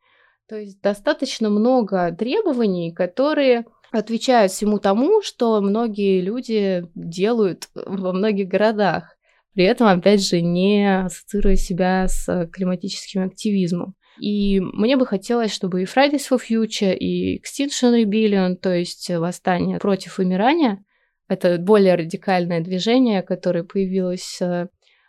То 0.48 0.58
есть 0.58 0.80
достаточно 0.82 1.50
много 1.50 2.16
требований, 2.18 2.94
которые 2.94 3.66
отвечают 3.98 4.52
всему 4.52 4.80
тому, 4.80 5.22
что 5.22 5.62
многие 5.62 6.22
люди 6.22 6.86
делают 6.96 7.70
во 7.74 8.14
многих 8.14 8.48
городах, 8.48 9.16
при 9.54 9.64
этом, 9.66 9.88
опять 9.88 10.26
же, 10.26 10.42
не 10.42 11.06
ассоциируя 11.06 11.56
себя 11.56 12.08
с 12.08 12.50
климатическим 12.52 13.24
активизмом. 13.24 13.96
И 14.20 14.60
мне 14.60 14.98
бы 14.98 15.06
хотелось, 15.06 15.54
чтобы 15.54 15.82
и 15.82 15.86
Fridays 15.86 16.24
for 16.30 16.40
Future, 16.40 16.96
и 16.96 17.38
Extinction 17.40 18.04
Rebellion, 18.04 18.56
то 18.56 18.74
есть 18.74 19.10
восстание 19.10 19.80
против 19.80 20.18
вымирания, 20.18 20.84
это 21.28 21.58
более 21.58 21.96
радикальное 21.96 22.62
движение, 22.62 23.24
которое 23.24 23.64
появилось 23.64 24.38
э, 24.42 24.68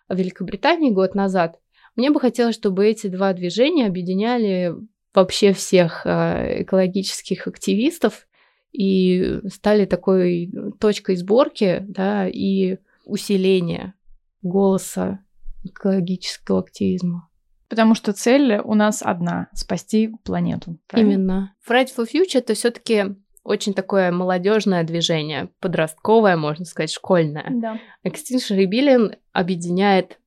в 0.09 0.17
Великобритании 0.17 0.91
год 0.91 1.15
назад. 1.15 1.59
Мне 1.95 2.11
бы 2.11 2.21
хотелось, 2.21 2.55
чтобы 2.55 2.87
эти 2.87 3.09
два 3.09 3.33
движения 3.33 3.87
объединяли 3.87 4.75
вообще 5.15 5.53
всех 5.53 6.03
э, 6.05 6.63
экологических 6.63 7.47
активистов 7.47 8.27
и 8.73 9.41
стали 9.49 9.85
такой 9.85 10.53
точкой 10.79 11.17
сборки 11.17 11.85
да, 11.89 12.29
и 12.29 12.79
усиления 13.05 13.95
голоса 14.43 15.21
экологического 15.65 16.61
активизма. 16.61 17.29
Потому 17.69 17.95
что 17.95 18.13
цель 18.13 18.59
у 18.59 18.75
нас 18.75 19.03
одна— 19.03 19.49
спасти 19.53 20.13
планету. 20.25 20.79
Правильно? 20.87 21.13
Именно. 21.13 21.55
Fridays 21.69 21.91
for 21.97 22.07
Future— 22.07 22.27
это 22.39 22.55
все 22.55 22.71
таки 22.71 23.17
очень 23.43 23.75
такое 23.75 24.11
молодежное 24.11 24.85
движение, 24.85 25.49
подростковое, 25.61 26.37
можно 26.37 26.65
сказать, 26.65 26.93
школьное. 26.93 27.47
Да. 27.51 27.81
Extinction 28.05 28.59
Rebellion 28.59 29.17
объединяет 29.33 30.19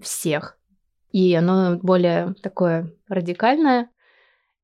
всех. 0.00 0.58
И 1.10 1.32
оно 1.34 1.78
более 1.80 2.34
такое 2.42 2.92
радикальное, 3.08 3.88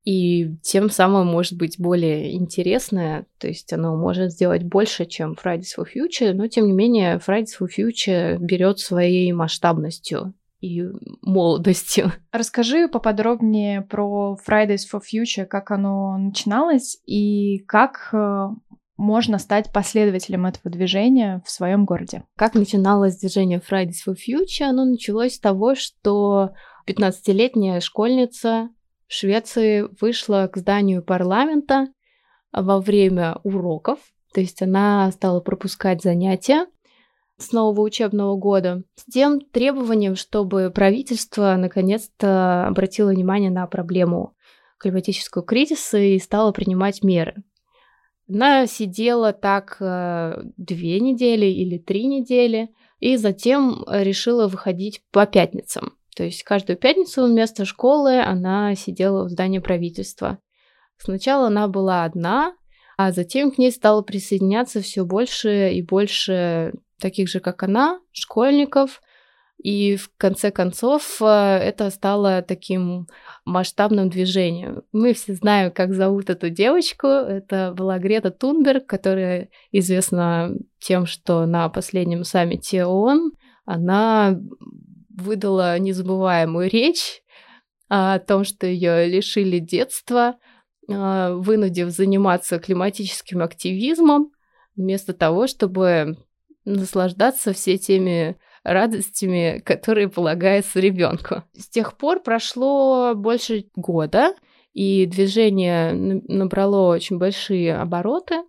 и 0.05 0.57
тем 0.63 0.89
самым 0.91 1.27
может 1.27 1.59
быть 1.59 1.79
более 1.79 2.35
интересное, 2.35 3.27
то 3.39 3.49
есть 3.49 3.73
оно 3.73 3.97
может 3.97 4.33
сделать 4.33 4.63
больше, 4.63 5.05
чем 5.05 5.33
Fridays 5.33 5.77
for 5.77 5.85
Future, 5.85 6.33
но 6.33 6.47
тем 6.47 6.67
не 6.67 6.73
менее 6.73 7.19
Fridays 7.19 7.51
for 7.61 7.69
Future 7.69 8.39
берет 8.39 8.79
своей 8.79 9.31
масштабностью 9.33 10.35
и 10.61 10.85
молодостью. 11.23 12.13
Расскажи 12.33 12.89
поподробнее 12.89 13.83
про 13.83 14.39
Fridays 14.47 14.85
for 14.91 15.01
Future, 15.01 15.45
как 15.45 15.71
оно 15.71 16.17
начиналось 16.17 16.99
и 17.07 17.59
как 17.67 18.09
э, 18.13 18.49
можно 18.97 19.39
стать 19.39 19.73
последователем 19.73 20.47
этого 20.47 20.71
движения 20.71 21.43
в 21.45 21.51
своем 21.51 21.85
городе. 21.85 22.25
Как 22.37 22.55
начиналось 22.55 23.19
движение 23.19 23.61
Fridays 23.61 23.97
for 24.07 24.15
Future? 24.15 24.65
Оно 24.65 24.85
началось 24.85 25.35
с 25.35 25.41
того, 25.41 25.75
что 25.75 26.53
15-летняя 26.87 27.81
школьница 27.81 28.71
Швеции 29.13 29.89
вышла 30.01 30.49
к 30.51 30.57
зданию 30.57 31.03
парламента 31.03 31.89
во 32.53 32.81
время 32.81 33.39
уроков, 33.43 33.99
то 34.33 34.41
есть 34.41 34.63
она 34.63 35.11
стала 35.11 35.41
пропускать 35.41 36.01
занятия, 36.01 36.67
с 37.37 37.51
нового 37.51 37.81
учебного 37.81 38.37
года 38.37 38.85
с 38.95 39.05
тем 39.13 39.41
требованием, 39.41 40.15
чтобы 40.15 40.71
правительство 40.73 41.57
наконец-то 41.59 42.69
обратило 42.69 43.11
внимание 43.11 43.51
на 43.51 43.67
проблему 43.67 44.37
климатического 44.79 45.45
кризиса 45.45 45.99
и 45.99 46.17
стало 46.21 46.53
принимать 46.53 47.03
меры. 47.03 47.43
Она 48.29 48.69
сидела 48.69 49.33
так 49.33 49.79
э, 49.81 50.41
две 50.57 51.01
недели 51.01 51.47
или 51.47 51.79
три 51.79 52.07
недели, 52.07 52.69
и 53.01 53.17
затем 53.17 53.85
решила 53.89 54.47
выходить 54.47 55.03
по 55.11 55.27
пятницам. 55.27 55.95
То 56.21 56.25
есть 56.25 56.43
каждую 56.43 56.77
пятницу 56.77 57.25
вместо 57.25 57.65
школы 57.65 58.21
она 58.21 58.75
сидела 58.75 59.25
в 59.25 59.31
здании 59.31 59.59
правительства. 59.59 60.39
Сначала 60.99 61.47
она 61.47 61.67
была 61.67 62.05
одна, 62.05 62.53
а 62.99 63.11
затем 63.11 63.51
к 63.51 63.57
ней 63.57 63.73
стало 63.73 64.03
присоединяться 64.03 64.83
все 64.83 65.07
больше 65.07 65.73
и 65.73 65.81
больше 65.81 66.75
таких 67.01 67.31
же, 67.31 67.41
как 67.41 67.63
она, 67.63 68.01
школьников. 68.13 69.01
И 69.57 69.97
в 69.97 70.11
конце 70.19 70.51
концов 70.51 71.23
э, 71.23 71.25
это 71.25 71.89
стало 71.89 72.43
таким 72.43 73.07
масштабным 73.47 74.11
движением. 74.11 74.83
Мы 74.93 75.15
все 75.15 75.33
знаем, 75.33 75.73
как 75.73 75.95
зовут 75.95 76.29
эту 76.29 76.51
девочку. 76.51 77.07
Это 77.07 77.73
была 77.75 77.99
Грета 77.99 78.31
Тунберг, 78.31 78.85
которая 78.85 79.49
известна 79.73 80.53
тем, 80.81 81.07
что 81.07 81.47
на 81.47 81.71
последнем 81.71 82.25
саммите 82.25 82.85
ООН 82.85 83.33
она 83.65 84.39
выдала 85.21 85.79
незабываемую 85.79 86.69
речь 86.69 87.23
о 87.89 88.19
том, 88.19 88.45
что 88.45 88.67
ее 88.67 89.07
лишили 89.07 89.59
детства, 89.59 90.37
э, 90.89 91.33
вынудив 91.35 91.91
заниматься 91.91 92.59
климатическим 92.59 93.43
активизмом, 93.43 94.33
вместо 94.77 95.13
того, 95.13 95.47
чтобы 95.47 96.17
наслаждаться 96.65 97.53
все 97.53 97.79
теми 97.79 98.39
радостями, 98.63 99.63
которые 99.65 100.09
полагаются 100.09 100.81
ребенку. 100.81 101.43
С 101.57 101.69
тех 101.69 101.97
пор 101.97 102.23
прошло 102.23 103.15
больше 103.15 103.67
года, 103.75 104.35
и 104.73 105.07
движение 105.07 105.93
набрало 105.93 106.95
очень 106.95 107.19
большие 107.19 107.77
обороты. 107.77 108.43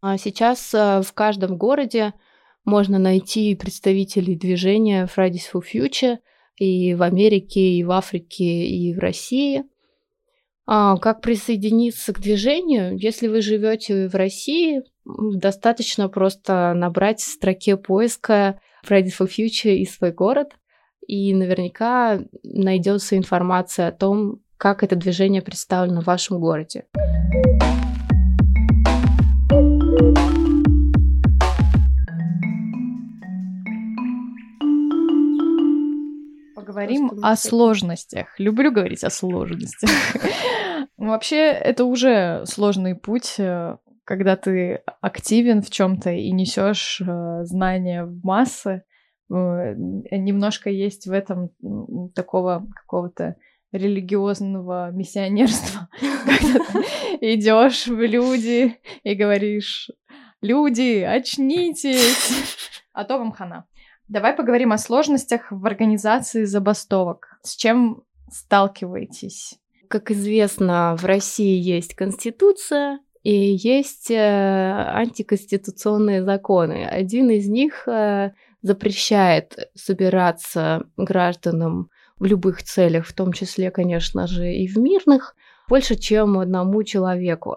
А 0.00 0.18
сейчас 0.18 0.72
в 0.72 1.06
каждом 1.14 1.56
городе 1.56 2.14
можно 2.64 2.98
найти 2.98 3.54
представителей 3.54 4.36
движения 4.36 5.06
Fridays 5.06 5.42
for 5.52 5.62
Future 5.62 6.18
и 6.56 6.94
в 6.94 7.02
Америке, 7.02 7.60
и 7.60 7.84
в 7.84 7.90
Африке, 7.90 8.66
и 8.66 8.94
в 8.94 8.98
России. 8.98 9.64
А 10.66 10.96
как 10.96 11.20
присоединиться 11.20 12.14
к 12.14 12.20
движению? 12.20 12.96
Если 12.96 13.28
вы 13.28 13.42
живете 13.42 14.08
в 14.08 14.14
России, 14.14 14.82
достаточно 15.04 16.08
просто 16.08 16.72
набрать 16.74 17.20
в 17.20 17.26
строке 17.26 17.76
поиска 17.76 18.60
Fridays 18.88 19.12
for 19.18 19.28
Future 19.28 19.74
и 19.74 19.84
свой 19.84 20.12
город, 20.12 20.52
и 21.06 21.34
наверняка 21.34 22.20
найдется 22.42 23.18
информация 23.18 23.88
о 23.88 23.92
том, 23.92 24.40
как 24.56 24.82
это 24.82 24.96
движение 24.96 25.42
представлено 25.42 26.00
в 26.00 26.06
вашем 26.06 26.40
городе. 26.40 26.86
Поговорим 36.86 37.24
о 37.24 37.36
сложностях. 37.36 38.28
Люблю 38.38 38.72
говорить 38.72 39.04
о 39.04 39.10
сложностях. 39.10 39.90
Вообще, 40.96 41.50
это 41.50 41.84
уже 41.84 42.44
сложный 42.46 42.94
путь, 42.94 43.34
э, 43.38 43.76
когда 44.04 44.36
ты 44.36 44.82
активен 45.00 45.62
в 45.62 45.70
чем-то 45.70 46.10
и 46.10 46.30
несешь 46.30 47.00
э, 47.00 47.44
знания 47.44 48.04
в 48.04 48.24
массы. 48.24 48.84
Э, 49.30 49.74
немножко 49.74 50.70
есть 50.70 51.06
в 51.06 51.12
этом 51.12 51.50
такого 52.14 52.66
какого-то 52.74 53.36
религиозного 53.72 54.90
миссионерства, 54.92 55.88
когда 56.00 56.64
ты 56.64 56.84
идешь 57.34 57.86
в 57.86 58.00
люди 58.00 58.78
и 59.02 59.14
говоришь, 59.14 59.90
люди, 60.40 61.00
очнитесь, 61.00 62.32
а 62.92 63.04
то 63.04 63.18
вам 63.18 63.32
хана. 63.32 63.66
Давай 64.08 64.34
поговорим 64.34 64.72
о 64.72 64.78
сложностях 64.78 65.50
в 65.50 65.64
организации 65.64 66.44
забастовок. 66.44 67.38
С 67.42 67.56
чем 67.56 68.02
сталкиваетесь? 68.30 69.58
Как 69.88 70.10
известно, 70.10 70.94
в 70.98 71.04
России 71.04 71.58
есть 71.58 71.94
Конституция 71.94 73.00
и 73.22 73.32
есть 73.32 74.10
э, 74.10 74.16
антиконституционные 74.16 76.22
законы. 76.22 76.84
Один 76.84 77.30
из 77.30 77.48
них 77.48 77.88
э, 77.88 78.32
запрещает 78.60 79.70
собираться 79.74 80.84
гражданам 80.98 81.88
в 82.18 82.26
любых 82.26 82.62
целях, 82.62 83.06
в 83.06 83.14
том 83.14 83.32
числе, 83.32 83.70
конечно 83.70 84.26
же, 84.26 84.52
и 84.52 84.66
в 84.66 84.76
мирных, 84.76 85.34
больше, 85.66 85.96
чем 85.96 86.38
одному 86.38 86.82
человеку. 86.82 87.56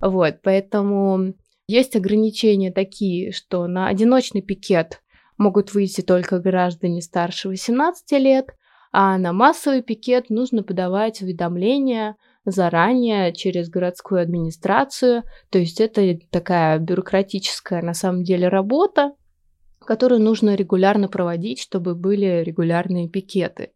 Вот, 0.00 0.36
поэтому 0.42 1.34
есть 1.66 1.96
ограничения 1.96 2.72
такие, 2.72 3.32
что 3.32 3.66
на 3.66 3.88
одиночный 3.88 4.40
пикет 4.40 5.01
могут 5.42 5.74
выйти 5.74 6.00
только 6.00 6.38
граждане 6.38 7.02
старше 7.02 7.48
18 7.48 8.12
лет, 8.12 8.54
а 8.92 9.18
на 9.18 9.32
массовый 9.32 9.82
пикет 9.82 10.30
нужно 10.30 10.62
подавать 10.62 11.20
уведомления 11.22 12.16
заранее 12.44 13.32
через 13.32 13.68
городскую 13.68 14.20
администрацию. 14.20 15.22
То 15.50 15.58
есть 15.58 15.80
это 15.80 16.18
такая 16.30 16.78
бюрократическая 16.78 17.82
на 17.82 17.94
самом 17.94 18.24
деле 18.24 18.48
работа, 18.48 19.12
которую 19.80 20.20
нужно 20.20 20.54
регулярно 20.54 21.08
проводить, 21.08 21.60
чтобы 21.60 21.94
были 21.94 22.42
регулярные 22.42 23.08
пикеты. 23.08 23.72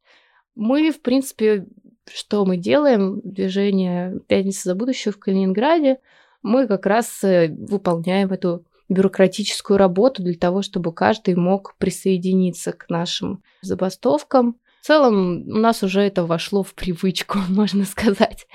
Мы, 0.55 0.91
в 0.91 1.01
принципе, 1.01 1.67
что 2.13 2.45
мы 2.45 2.57
делаем? 2.57 3.21
Движение 3.25 4.21
«Пятница 4.29 4.71
за 4.71 4.75
будущее» 4.75 5.13
в 5.13 5.19
Калининграде. 5.19 5.99
Мы 6.43 6.67
как 6.67 6.87
раз 6.87 7.25
э, 7.25 7.49
выполняем 7.49 8.31
эту 8.33 8.65
бюрократическую 8.89 9.79
работу 9.79 10.23
для 10.23 10.35
того, 10.35 10.63
чтобы 10.63 10.93
каждый 10.93 11.35
мог 11.35 11.77
присоединиться 11.79 12.73
к 12.73 12.89
нашим 12.89 13.43
забастовкам. 13.63 14.57
В 14.83 14.87
целом 14.87 15.43
у 15.49 15.59
нас 15.59 15.83
уже 15.83 16.01
это 16.03 16.25
вошло 16.25 16.63
в 16.63 16.75
привычку, 16.75 17.39
можно 17.49 17.85
сказать. 17.85 18.47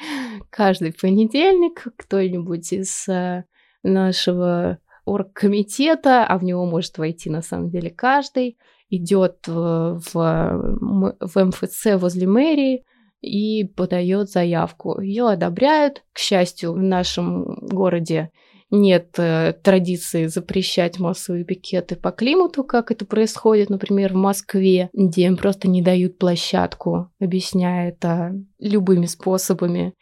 Каждый 0.50 0.94
понедельник 0.94 1.88
кто-нибудь 1.98 2.72
из 2.72 3.08
э, 3.08 3.44
нашего 3.84 4.80
оргкомитета, 5.06 6.26
а 6.26 6.38
в 6.38 6.44
него 6.44 6.66
может 6.66 6.98
войти 6.98 7.30
на 7.30 7.42
самом 7.42 7.70
деле 7.70 7.90
каждый, 7.90 8.58
идет 8.90 9.48
в, 9.48 10.02
в, 10.14 11.16
в 11.20 11.46
МФЦ 11.46 11.96
возле 11.96 12.28
мэрии 12.28 12.84
и 13.22 13.66
подает 13.66 14.30
заявку. 14.30 15.00
Ее 15.00 15.30
одобряют. 15.30 16.04
К 16.14 16.20
счастью, 16.20 16.74
в 16.74 16.78
нашем 16.78 17.56
городе 17.68 18.32
нет 18.72 19.20
э, 19.20 19.54
традиции 19.62 20.28
запрещать 20.28 20.98
массовые 20.98 21.44
пикеты 21.44 21.96
по 21.96 22.12
климату, 22.12 22.64
как 22.64 22.90
это 22.90 23.06
происходит, 23.06 23.70
например, 23.70 24.14
в 24.14 24.18
Москве, 24.18 24.90
где 24.94 25.26
им 25.26 25.38
просто 25.38 25.68
не 25.68 25.82
дают 25.82 26.18
площадку, 26.18 27.12
объясняя 27.20 27.90
это 27.90 28.34
любыми 28.60 29.06
способами. 29.06 29.94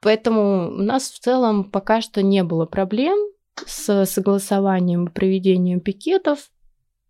Поэтому 0.00 0.68
у 0.68 0.82
нас 0.82 1.10
в 1.10 1.18
целом 1.18 1.64
пока 1.64 2.00
что 2.00 2.22
не 2.22 2.44
было 2.44 2.66
проблем 2.66 3.18
с 3.66 4.06
согласованием 4.06 5.06
и 5.06 5.10
проведением 5.10 5.80
пикетов. 5.80 6.50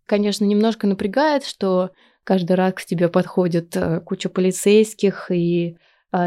Конечно, 0.05 0.45
немножко 0.45 0.87
напрягает, 0.87 1.45
что 1.45 1.91
каждый 2.23 2.53
раз 2.53 2.73
к 2.73 2.85
тебе 2.85 3.09
подходит 3.09 3.75
э, 3.75 4.01
куча 4.01 4.29
полицейских 4.29 5.29
и 5.31 5.77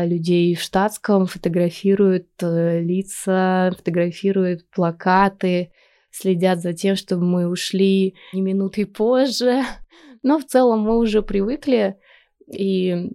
людей 0.05 0.55
в 0.55 0.61
штатском, 0.61 1.27
фотографируют 1.27 2.29
э, 2.42 2.81
лица, 2.81 3.72
фотографируют 3.77 4.68
плакаты, 4.70 5.72
следят 6.11 6.61
за 6.61 6.72
тем, 6.72 6.96
чтобы 6.96 7.24
мы 7.24 7.48
ушли 7.48 8.14
не 8.33 8.40
минуты 8.40 8.87
позже. 8.87 9.62
Но 10.22 10.38
в 10.38 10.44
целом 10.44 10.81
мы 10.81 10.98
уже 10.98 11.22
привыкли 11.22 11.96
и 12.46 13.11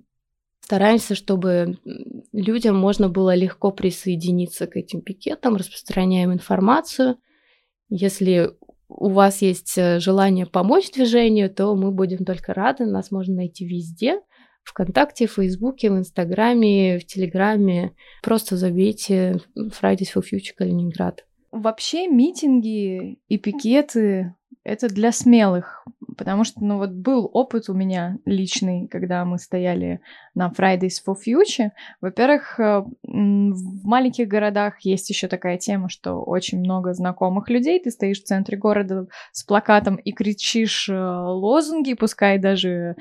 стараемся, 0.61 1.15
чтобы 1.15 1.77
людям 2.31 2.75
можно 2.77 3.09
было 3.09 3.35
легко 3.35 3.71
присоединиться 3.71 4.65
к 4.67 4.75
этим 4.75 5.01
пикетам, 5.01 5.55
распространяем 5.55 6.31
информацию. 6.33 7.17
Если 7.89 8.51
у 8.87 9.09
вас 9.09 9.41
есть 9.41 9.77
э, 9.77 9.99
желание 9.99 10.45
помочь 10.45 10.91
движению, 10.91 11.53
то 11.53 11.75
мы 11.75 11.91
будем 11.91 12.25
только 12.25 12.53
рады. 12.53 12.85
Нас 12.85 13.11
можно 13.11 13.35
найти 13.35 13.65
везде. 13.65 14.21
ВКонтакте, 14.63 15.27
в 15.27 15.33
Фейсбуке, 15.33 15.91
в 15.91 15.97
Инстаграме, 15.97 16.99
в 16.99 17.05
Телеграме. 17.05 17.93
Просто 18.21 18.57
забейте 18.57 19.39
Fridays 19.57 20.13
for 20.15 20.21
Future 20.21 20.53
Калининград. 20.57 21.25
Вообще 21.51 22.07
митинги 22.07 23.19
и 23.27 23.37
пикеты— 23.37 24.33
это 24.63 24.87
для 24.87 25.11
смелых 25.11 25.83
Потому 26.17 26.43
что, 26.43 26.63
ну 26.63 26.77
вот 26.77 26.91
был 26.91 27.29
опыт 27.33 27.69
у 27.69 27.73
меня 27.73 28.17
личный, 28.25 28.87
когда 28.87 29.25
мы 29.25 29.37
стояли 29.37 30.01
на 30.35 30.49
Fridays 30.49 30.95
for 31.05 31.15
Future. 31.15 31.69
Во-первых, 32.01 32.59
э, 32.59 32.83
в 33.03 33.85
маленьких 33.85 34.27
городах 34.27 34.81
есть 34.81 35.09
еще 35.09 35.27
такая 35.27 35.57
тема, 35.57 35.89
что 35.89 36.21
очень 36.21 36.59
много 36.59 36.93
знакомых 36.93 37.49
людей. 37.49 37.79
Ты 37.79 37.91
стоишь 37.91 38.21
в 38.21 38.25
центре 38.25 38.57
города 38.57 39.07
с 39.31 39.43
плакатом 39.43 39.95
и 39.95 40.11
кричишь 40.11 40.89
э, 40.89 40.93
лозунги, 40.93 41.93
пускай 41.93 42.37
даже 42.37 42.95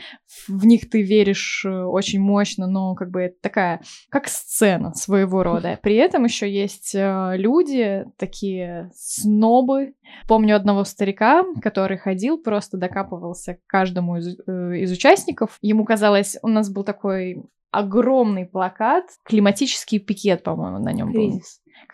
в 0.46 0.64
них 0.64 0.88
ты 0.88 1.02
веришь 1.02 1.64
э, 1.64 1.82
очень 1.82 2.20
мощно, 2.20 2.66
но 2.66 2.94
как 2.94 3.10
бы 3.10 3.22
это 3.22 3.36
такая, 3.40 3.80
как 4.10 4.28
сцена 4.28 4.94
своего 4.94 5.42
рода. 5.42 5.78
При 5.82 5.96
этом 5.96 6.24
еще 6.24 6.50
есть 6.50 6.94
люди, 6.94 8.04
такие 8.16 8.90
снобы. 8.94 9.94
Помню 10.28 10.56
одного 10.56 10.84
старика, 10.84 11.42
который 11.62 11.96
ходил 11.96 12.36
просто 12.38 12.76
до 12.76 12.92
докапывался 12.92 13.54
к 13.54 13.66
каждому 13.66 14.18
из, 14.18 14.38
из 14.46 14.92
участников. 14.92 15.58
Ему 15.62 15.84
казалось, 15.84 16.36
у 16.42 16.48
нас 16.48 16.70
был 16.70 16.84
такой 16.84 17.21
огромный 17.70 18.46
плакат, 18.46 19.06
климатический 19.24 19.98
пикет, 19.98 20.42
по-моему, 20.42 20.78
на 20.78 20.92
нем 20.92 21.12
был. 21.12 21.40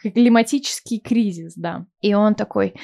Климатический 0.02 1.00
кризис, 1.00 1.54
да. 1.54 1.86
И 2.00 2.14
он 2.14 2.34
такой, 2.34 2.74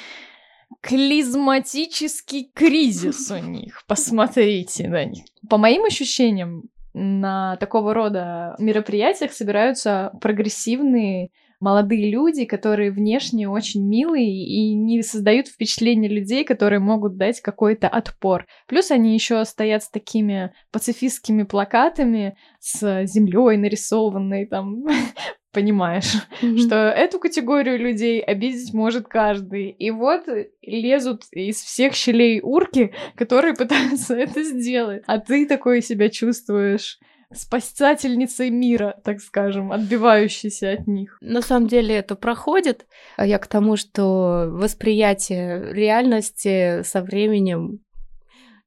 клизматический 0.80 2.50
кризис 2.54 3.30
у 3.30 3.38
них. 3.38 3.82
Посмотрите 3.88 4.88
на 4.88 5.04
них. 5.04 5.24
По 5.48 5.58
моим 5.58 5.84
ощущениям, 5.84 6.64
на 6.94 7.56
такого 7.56 7.92
рода 7.92 8.54
мероприятиях 8.58 9.32
собираются 9.32 10.12
прогрессивные 10.20 11.30
молодые 11.64 12.10
люди, 12.10 12.44
которые 12.44 12.90
внешне 12.90 13.48
очень 13.48 13.88
милые 13.88 14.28
и 14.28 14.74
не 14.74 15.02
создают 15.02 15.48
впечатление 15.48 16.10
людей, 16.10 16.44
которые 16.44 16.78
могут 16.78 17.16
дать 17.16 17.40
какой-то 17.40 17.88
отпор. 17.88 18.46
Плюс 18.68 18.90
они 18.90 19.14
еще 19.14 19.42
стоят 19.46 19.82
с 19.82 19.88
такими 19.88 20.52
пацифистскими 20.72 21.44
плакатами 21.44 22.36
с 22.60 23.06
землей 23.06 23.56
нарисованной 23.56 24.44
там 24.44 24.84
понимаешь, 25.52 26.12
mm-hmm. 26.42 26.58
что 26.58 26.76
эту 26.90 27.18
категорию 27.18 27.78
людей 27.78 28.20
обидеть 28.20 28.74
может 28.74 29.08
каждый. 29.08 29.70
И 29.70 29.90
вот 29.90 30.24
лезут 30.60 31.22
из 31.30 31.56
всех 31.62 31.94
щелей 31.94 32.40
урки, 32.42 32.92
которые 33.14 33.54
пытаются 33.62 34.14
это 34.14 34.42
сделать. 34.42 35.02
А 35.06 35.18
ты 35.18 35.46
такой 35.46 35.80
себя 35.80 36.10
чувствуешь 36.10 36.98
спасательницей 37.34 38.50
мира, 38.50 38.96
так 39.04 39.20
скажем, 39.20 39.72
отбивающейся 39.72 40.72
от 40.72 40.86
них. 40.86 41.18
На 41.20 41.42
самом 41.42 41.68
деле 41.68 41.94
это 41.94 42.14
проходит. 42.14 42.86
А 43.16 43.26
я 43.26 43.38
к 43.38 43.46
тому, 43.46 43.76
что 43.76 44.46
восприятие 44.50 45.72
реальности 45.72 46.82
со 46.82 47.02
временем 47.02 47.80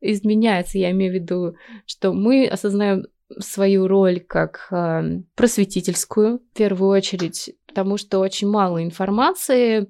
изменяется. 0.01 0.77
Я 0.77 0.91
имею 0.91 1.11
в 1.11 1.15
виду, 1.15 1.55
что 1.85 2.13
мы 2.13 2.47
осознаем 2.47 3.05
свою 3.39 3.87
роль 3.87 4.19
как 4.21 4.67
э, 4.71 5.21
просветительскую, 5.35 6.39
в 6.39 6.57
первую 6.57 6.91
очередь, 6.91 7.55
потому 7.67 7.97
что 7.97 8.19
очень 8.19 8.47
мало 8.47 8.83
информации, 8.83 9.87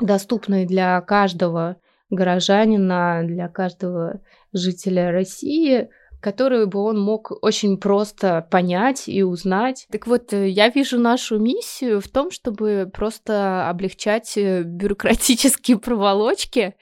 доступной 0.00 0.64
для 0.64 1.00
каждого 1.02 1.76
горожанина, 2.08 3.22
для 3.24 3.48
каждого 3.48 4.20
жителя 4.52 5.10
России– 5.10 5.88
которую 6.22 6.68
бы 6.68 6.80
он 6.80 6.98
мог 6.98 7.32
очень 7.42 7.76
просто 7.76 8.46
понять 8.50 9.08
и 9.08 9.22
узнать. 9.22 9.86
Так 9.90 10.06
вот, 10.06 10.32
э, 10.32 10.48
я 10.48 10.68
вижу 10.68 10.98
нашу 10.98 11.38
миссию 11.38 12.00
в 12.00 12.08
том, 12.08 12.30
чтобы 12.30 12.88
просто 12.92 13.68
облегчать 13.68 14.32
э, 14.36 14.62
бюрократические 14.62 15.78
проволочки. 15.80 16.74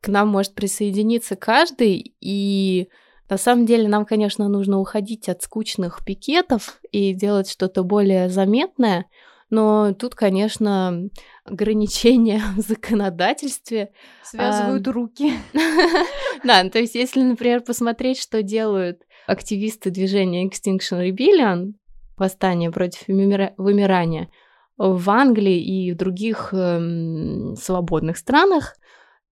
К 0.00 0.08
нам 0.08 0.28
может 0.28 0.54
присоединиться 0.54 1.36
каждый, 1.36 2.14
и 2.20 2.88
на 3.28 3.36
самом 3.36 3.66
деле 3.66 3.88
нам, 3.88 4.06
конечно, 4.06 4.48
нужно 4.48 4.80
уходить 4.80 5.28
от 5.28 5.42
скучных 5.42 6.04
пикетов 6.04 6.80
и 6.90 7.12
делать 7.12 7.50
что-то 7.50 7.82
более 7.82 8.28
заметное, 8.30 9.06
но 9.50 9.92
тут, 9.92 10.14
конечно, 10.14 11.08
ограничения 11.44 12.42
в 12.56 12.60
законодательстве. 12.60 13.90
Связывают 14.22 14.86
а, 14.88 14.92
руки. 14.92 15.32
Да, 16.44 16.68
то 16.68 16.78
есть 16.78 16.94
если, 16.94 17.22
например, 17.22 17.62
посмотреть, 17.62 18.20
что 18.20 18.42
делают 18.42 19.00
активисты 19.26 19.90
движения 19.90 20.46
Extinction 20.46 21.02
Rebellion, 21.02 21.72
восстание 22.16 22.70
против 22.70 23.08
вымирания, 23.08 24.28
в 24.76 25.10
Англии 25.10 25.58
и 25.60 25.92
в 25.92 25.96
других 25.96 26.52
эм, 26.52 27.56
свободных 27.56 28.18
странах, 28.18 28.76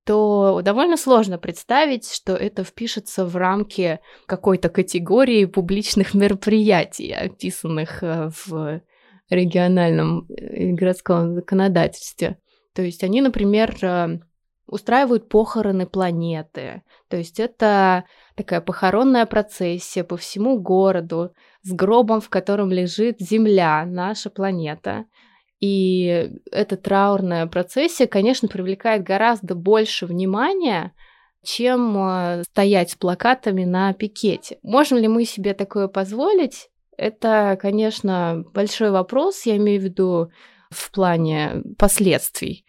то 0.05 0.61
довольно 0.63 0.97
сложно 0.97 1.39
представить, 1.39 2.11
что 2.11 2.35
это 2.35 2.65
впишется 2.65 3.25
в 3.25 3.37
рамки 3.37 4.01
какой-то 4.27 4.69
категории 4.69 5.45
публичных 5.45 6.15
мероприятий, 6.15 7.13
описанных 7.13 8.03
э, 8.03 8.31
в 8.47 8.81
региональном 9.31 10.27
и 10.27 10.73
городском 10.73 11.35
законодательстве. 11.35 12.39
То 12.75 12.83
есть 12.83 13.05
они, 13.05 13.21
например, 13.21 13.77
э, 13.83 14.19
устраивают 14.67 15.29
похороны 15.29 15.87
планеты. 15.87 16.83
То 17.09 17.17
есть 17.17 17.39
это 17.39 18.05
такая 18.35 18.61
похоронная 18.61 19.27
процессия 19.27 20.05
по 20.05 20.17
всему 20.17 20.59
городу 20.59 21.33
с 21.63 21.73
гробом, 21.73 22.21
в 22.21 22.29
котором 22.29 22.71
лежит 22.71 23.21
Земля, 23.21 23.85
наша 23.87 24.31
планета. 24.31 25.05
И 25.61 26.31
эта 26.51 26.77
траурная 26.77 27.47
процессия, 27.47 28.07
конечно, 28.07 28.49
привлекает 28.49 29.03
гораздо 29.03 29.55
больше 29.55 30.07
внимания, 30.07 30.93
чем 31.43 31.97
э, 31.97 32.43
стоять 32.45 32.91
с 32.91 32.97
плакатами 32.97 33.65
на 33.65 33.93
пикете. 33.93 34.59
Можем 34.63 34.99
ли 34.99 35.09
мы 35.09 35.25
себе 35.25 35.55
такое 35.55 35.89
позволить? 35.89 36.69
Это, 36.97 37.59
конечно, 37.61 38.45
большой 38.53 38.91
вопрос, 38.91 39.47
я 39.47 39.57
имею 39.57 39.81
в 39.81 39.85
виду 39.85 40.31
в 40.71 40.91
плане 40.91 41.63
последствий. 41.79 42.65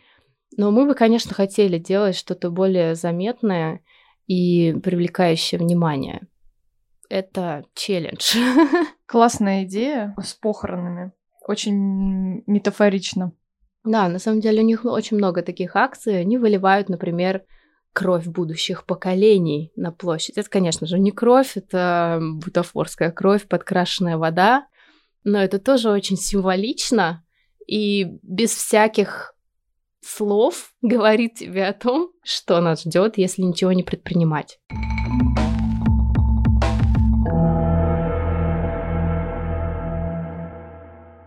Но 0.57 0.71
мы 0.71 0.85
бы, 0.85 0.93
конечно, 0.95 1.33
хотели 1.33 1.77
делать 1.77 2.15
что-то 2.15 2.49
более 2.49 2.95
заметное 2.95 3.81
и 4.27 4.73
привлекающее 4.83 5.59
внимание. 5.59 6.27
Это 7.09 7.65
челлендж. 7.73 8.35
Классная 9.05 9.65
идея 9.65 10.15
с 10.23 10.33
похоронами. 10.33 11.11
Очень 11.45 12.43
метафорично. 12.47 13.33
Да, 13.83 14.07
на 14.07 14.17
самом 14.17 14.39
деле 14.39 14.63
у 14.63 14.65
них 14.65 14.83
очень 14.85 15.17
много 15.17 15.43
таких 15.43 15.75
акций. 15.75 16.19
Они 16.19 16.39
выливают, 16.39 16.89
например, 16.89 17.43
кровь 17.95 18.27
будущих 18.27 18.85
поколений 18.85 19.71
на 19.77 19.89
площадь. 19.89 20.37
Это, 20.37 20.49
конечно 20.49 20.85
же, 20.85 20.99
не 20.99 21.11
кровь, 21.11 21.55
это 21.55 22.19
бутафорская 22.21 23.09
кровь, 23.09 23.47
подкрашенная 23.47 24.17
вода, 24.17 24.67
но 25.23 25.41
это 25.41 25.59
тоже 25.59 25.89
очень 25.89 26.17
символично 26.17 27.23
и 27.65 28.19
без 28.21 28.53
всяких 28.53 29.33
слов 30.01 30.73
говорит 30.81 31.35
тебе 31.35 31.65
о 31.65 31.73
том, 31.73 32.11
что 32.21 32.59
нас 32.59 32.83
ждет, 32.83 33.17
если 33.17 33.43
ничего 33.43 33.71
не 33.71 33.83
предпринимать. 33.83 34.59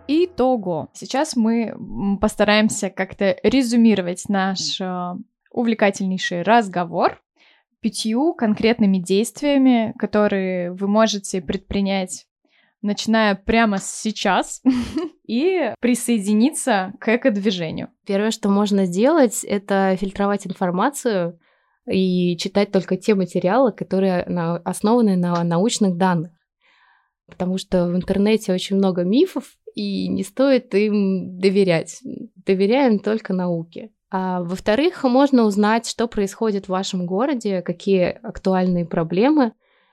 Итого. 0.07 0.91
Сейчас 0.93 1.35
мы 1.35 2.19
постараемся 2.21 2.91
как-то 2.91 3.37
резюмировать 3.43 4.29
наш 4.29 4.79
э, 4.81 5.15
увлекательнейший 5.51 6.43
разговор 6.43 7.23
пятью 7.81 8.35
конкретными 8.35 8.99
действиями, 8.99 9.95
которые 9.99 10.73
вы 10.73 10.89
можете 10.89 11.41
предпринять, 11.41 12.27
начиная 12.83 13.35
прямо 13.35 13.79
сейчас, 13.79 14.63
и 15.29 15.75
присоединиться 15.81 16.95
к 16.99 17.15
эко-движению. 17.15 17.91
Первое, 18.07 18.31
что 18.31 18.49
можно 18.49 18.87
сделать, 18.87 19.45
это 19.45 19.97
фильтровать 20.01 20.47
информацию 20.47 21.39
и 21.87 22.37
читать 22.39 22.73
только 22.73 22.97
те 22.97 23.15
материалы, 23.15 23.73
которые 23.73 24.23
основаны 24.23 25.17
на 25.17 25.45
научных 25.45 25.97
данных. 25.97 26.33
Потому 27.27 27.59
что 27.59 27.89
в 27.89 27.95
интернете 27.95 28.55
очень 28.55 28.77
много 28.77 29.05
мифов, 29.05 29.59
и 29.75 30.09
не 30.09 30.25
стоит 30.25 30.75
им 30.75 31.39
доверять. 31.39 32.01
Доверяем 32.47 32.99
только 32.99 33.35
науке. 33.35 33.91
А, 34.11 34.43
во-вторых, 34.43 35.05
можно 35.05 35.45
узнать, 35.45 35.87
что 35.87 36.09
происходит 36.09 36.67
в 36.67 36.71
вашем 36.71 37.07
городе, 37.07 37.63
какие 37.63 38.19
актуальные 38.23 38.87
проблемы 38.87 39.53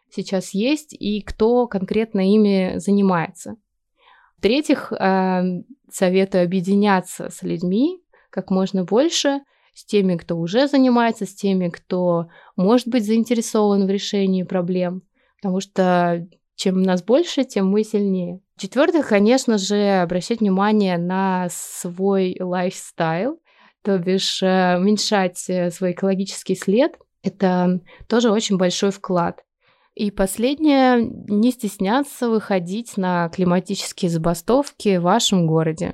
сейчас 0.09 0.53
есть 0.53 0.93
и 0.93 1.21
кто 1.21 1.67
конкретно 1.67 2.21
ими 2.21 2.75
занимается. 2.77 3.55
В-третьих, 4.37 4.93
а, 4.93 5.43
советую 5.91 6.43
объединяться 6.45 7.29
с 7.29 7.41
людьми 7.43 8.01
как 8.29 8.51
можно 8.51 8.83
больше, 8.83 9.41
с 9.73 9.85
теми, 9.85 10.15
кто 10.15 10.37
уже 10.37 10.67
занимается, 10.67 11.25
с 11.25 11.33
теми, 11.33 11.69
кто 11.69 12.27
может 12.55 12.87
быть 12.87 13.05
заинтересован 13.05 13.85
в 13.85 13.89
решении 13.89 14.43
проблем, 14.43 15.03
потому 15.41 15.59
что 15.59 16.27
чем 16.55 16.81
нас 16.81 17.03
больше, 17.03 17.43
тем 17.43 17.69
мы 17.69 17.83
сильнее. 17.83 18.39
В-четвертых, 18.55 19.09
конечно 19.09 19.57
же, 19.57 20.01
обращать 20.01 20.39
внимание 20.39 20.97
на 20.97 21.47
свой 21.51 22.37
лайфстайл, 22.39 23.39
то 23.85 23.99
бишь 23.99 24.41
э, 24.41 24.77
уменьшать 24.77 25.45
э, 25.47 25.69
свой 25.69 25.91
экологический 25.91 26.55
след, 26.55 26.97
это 27.21 27.79
тоже 28.07 28.31
очень 28.31 28.57
большой 28.57 28.91
вклад. 28.91 29.43
И 29.93 30.11
последнее, 30.11 30.99
не 31.01 31.51
стесняться 31.51 32.27
выходить 32.27 32.97
на 32.97 33.29
климатические 33.29 34.11
забастовки 34.11 34.97
в 34.97 35.03
вашем 35.03 35.47
городе. 35.47 35.93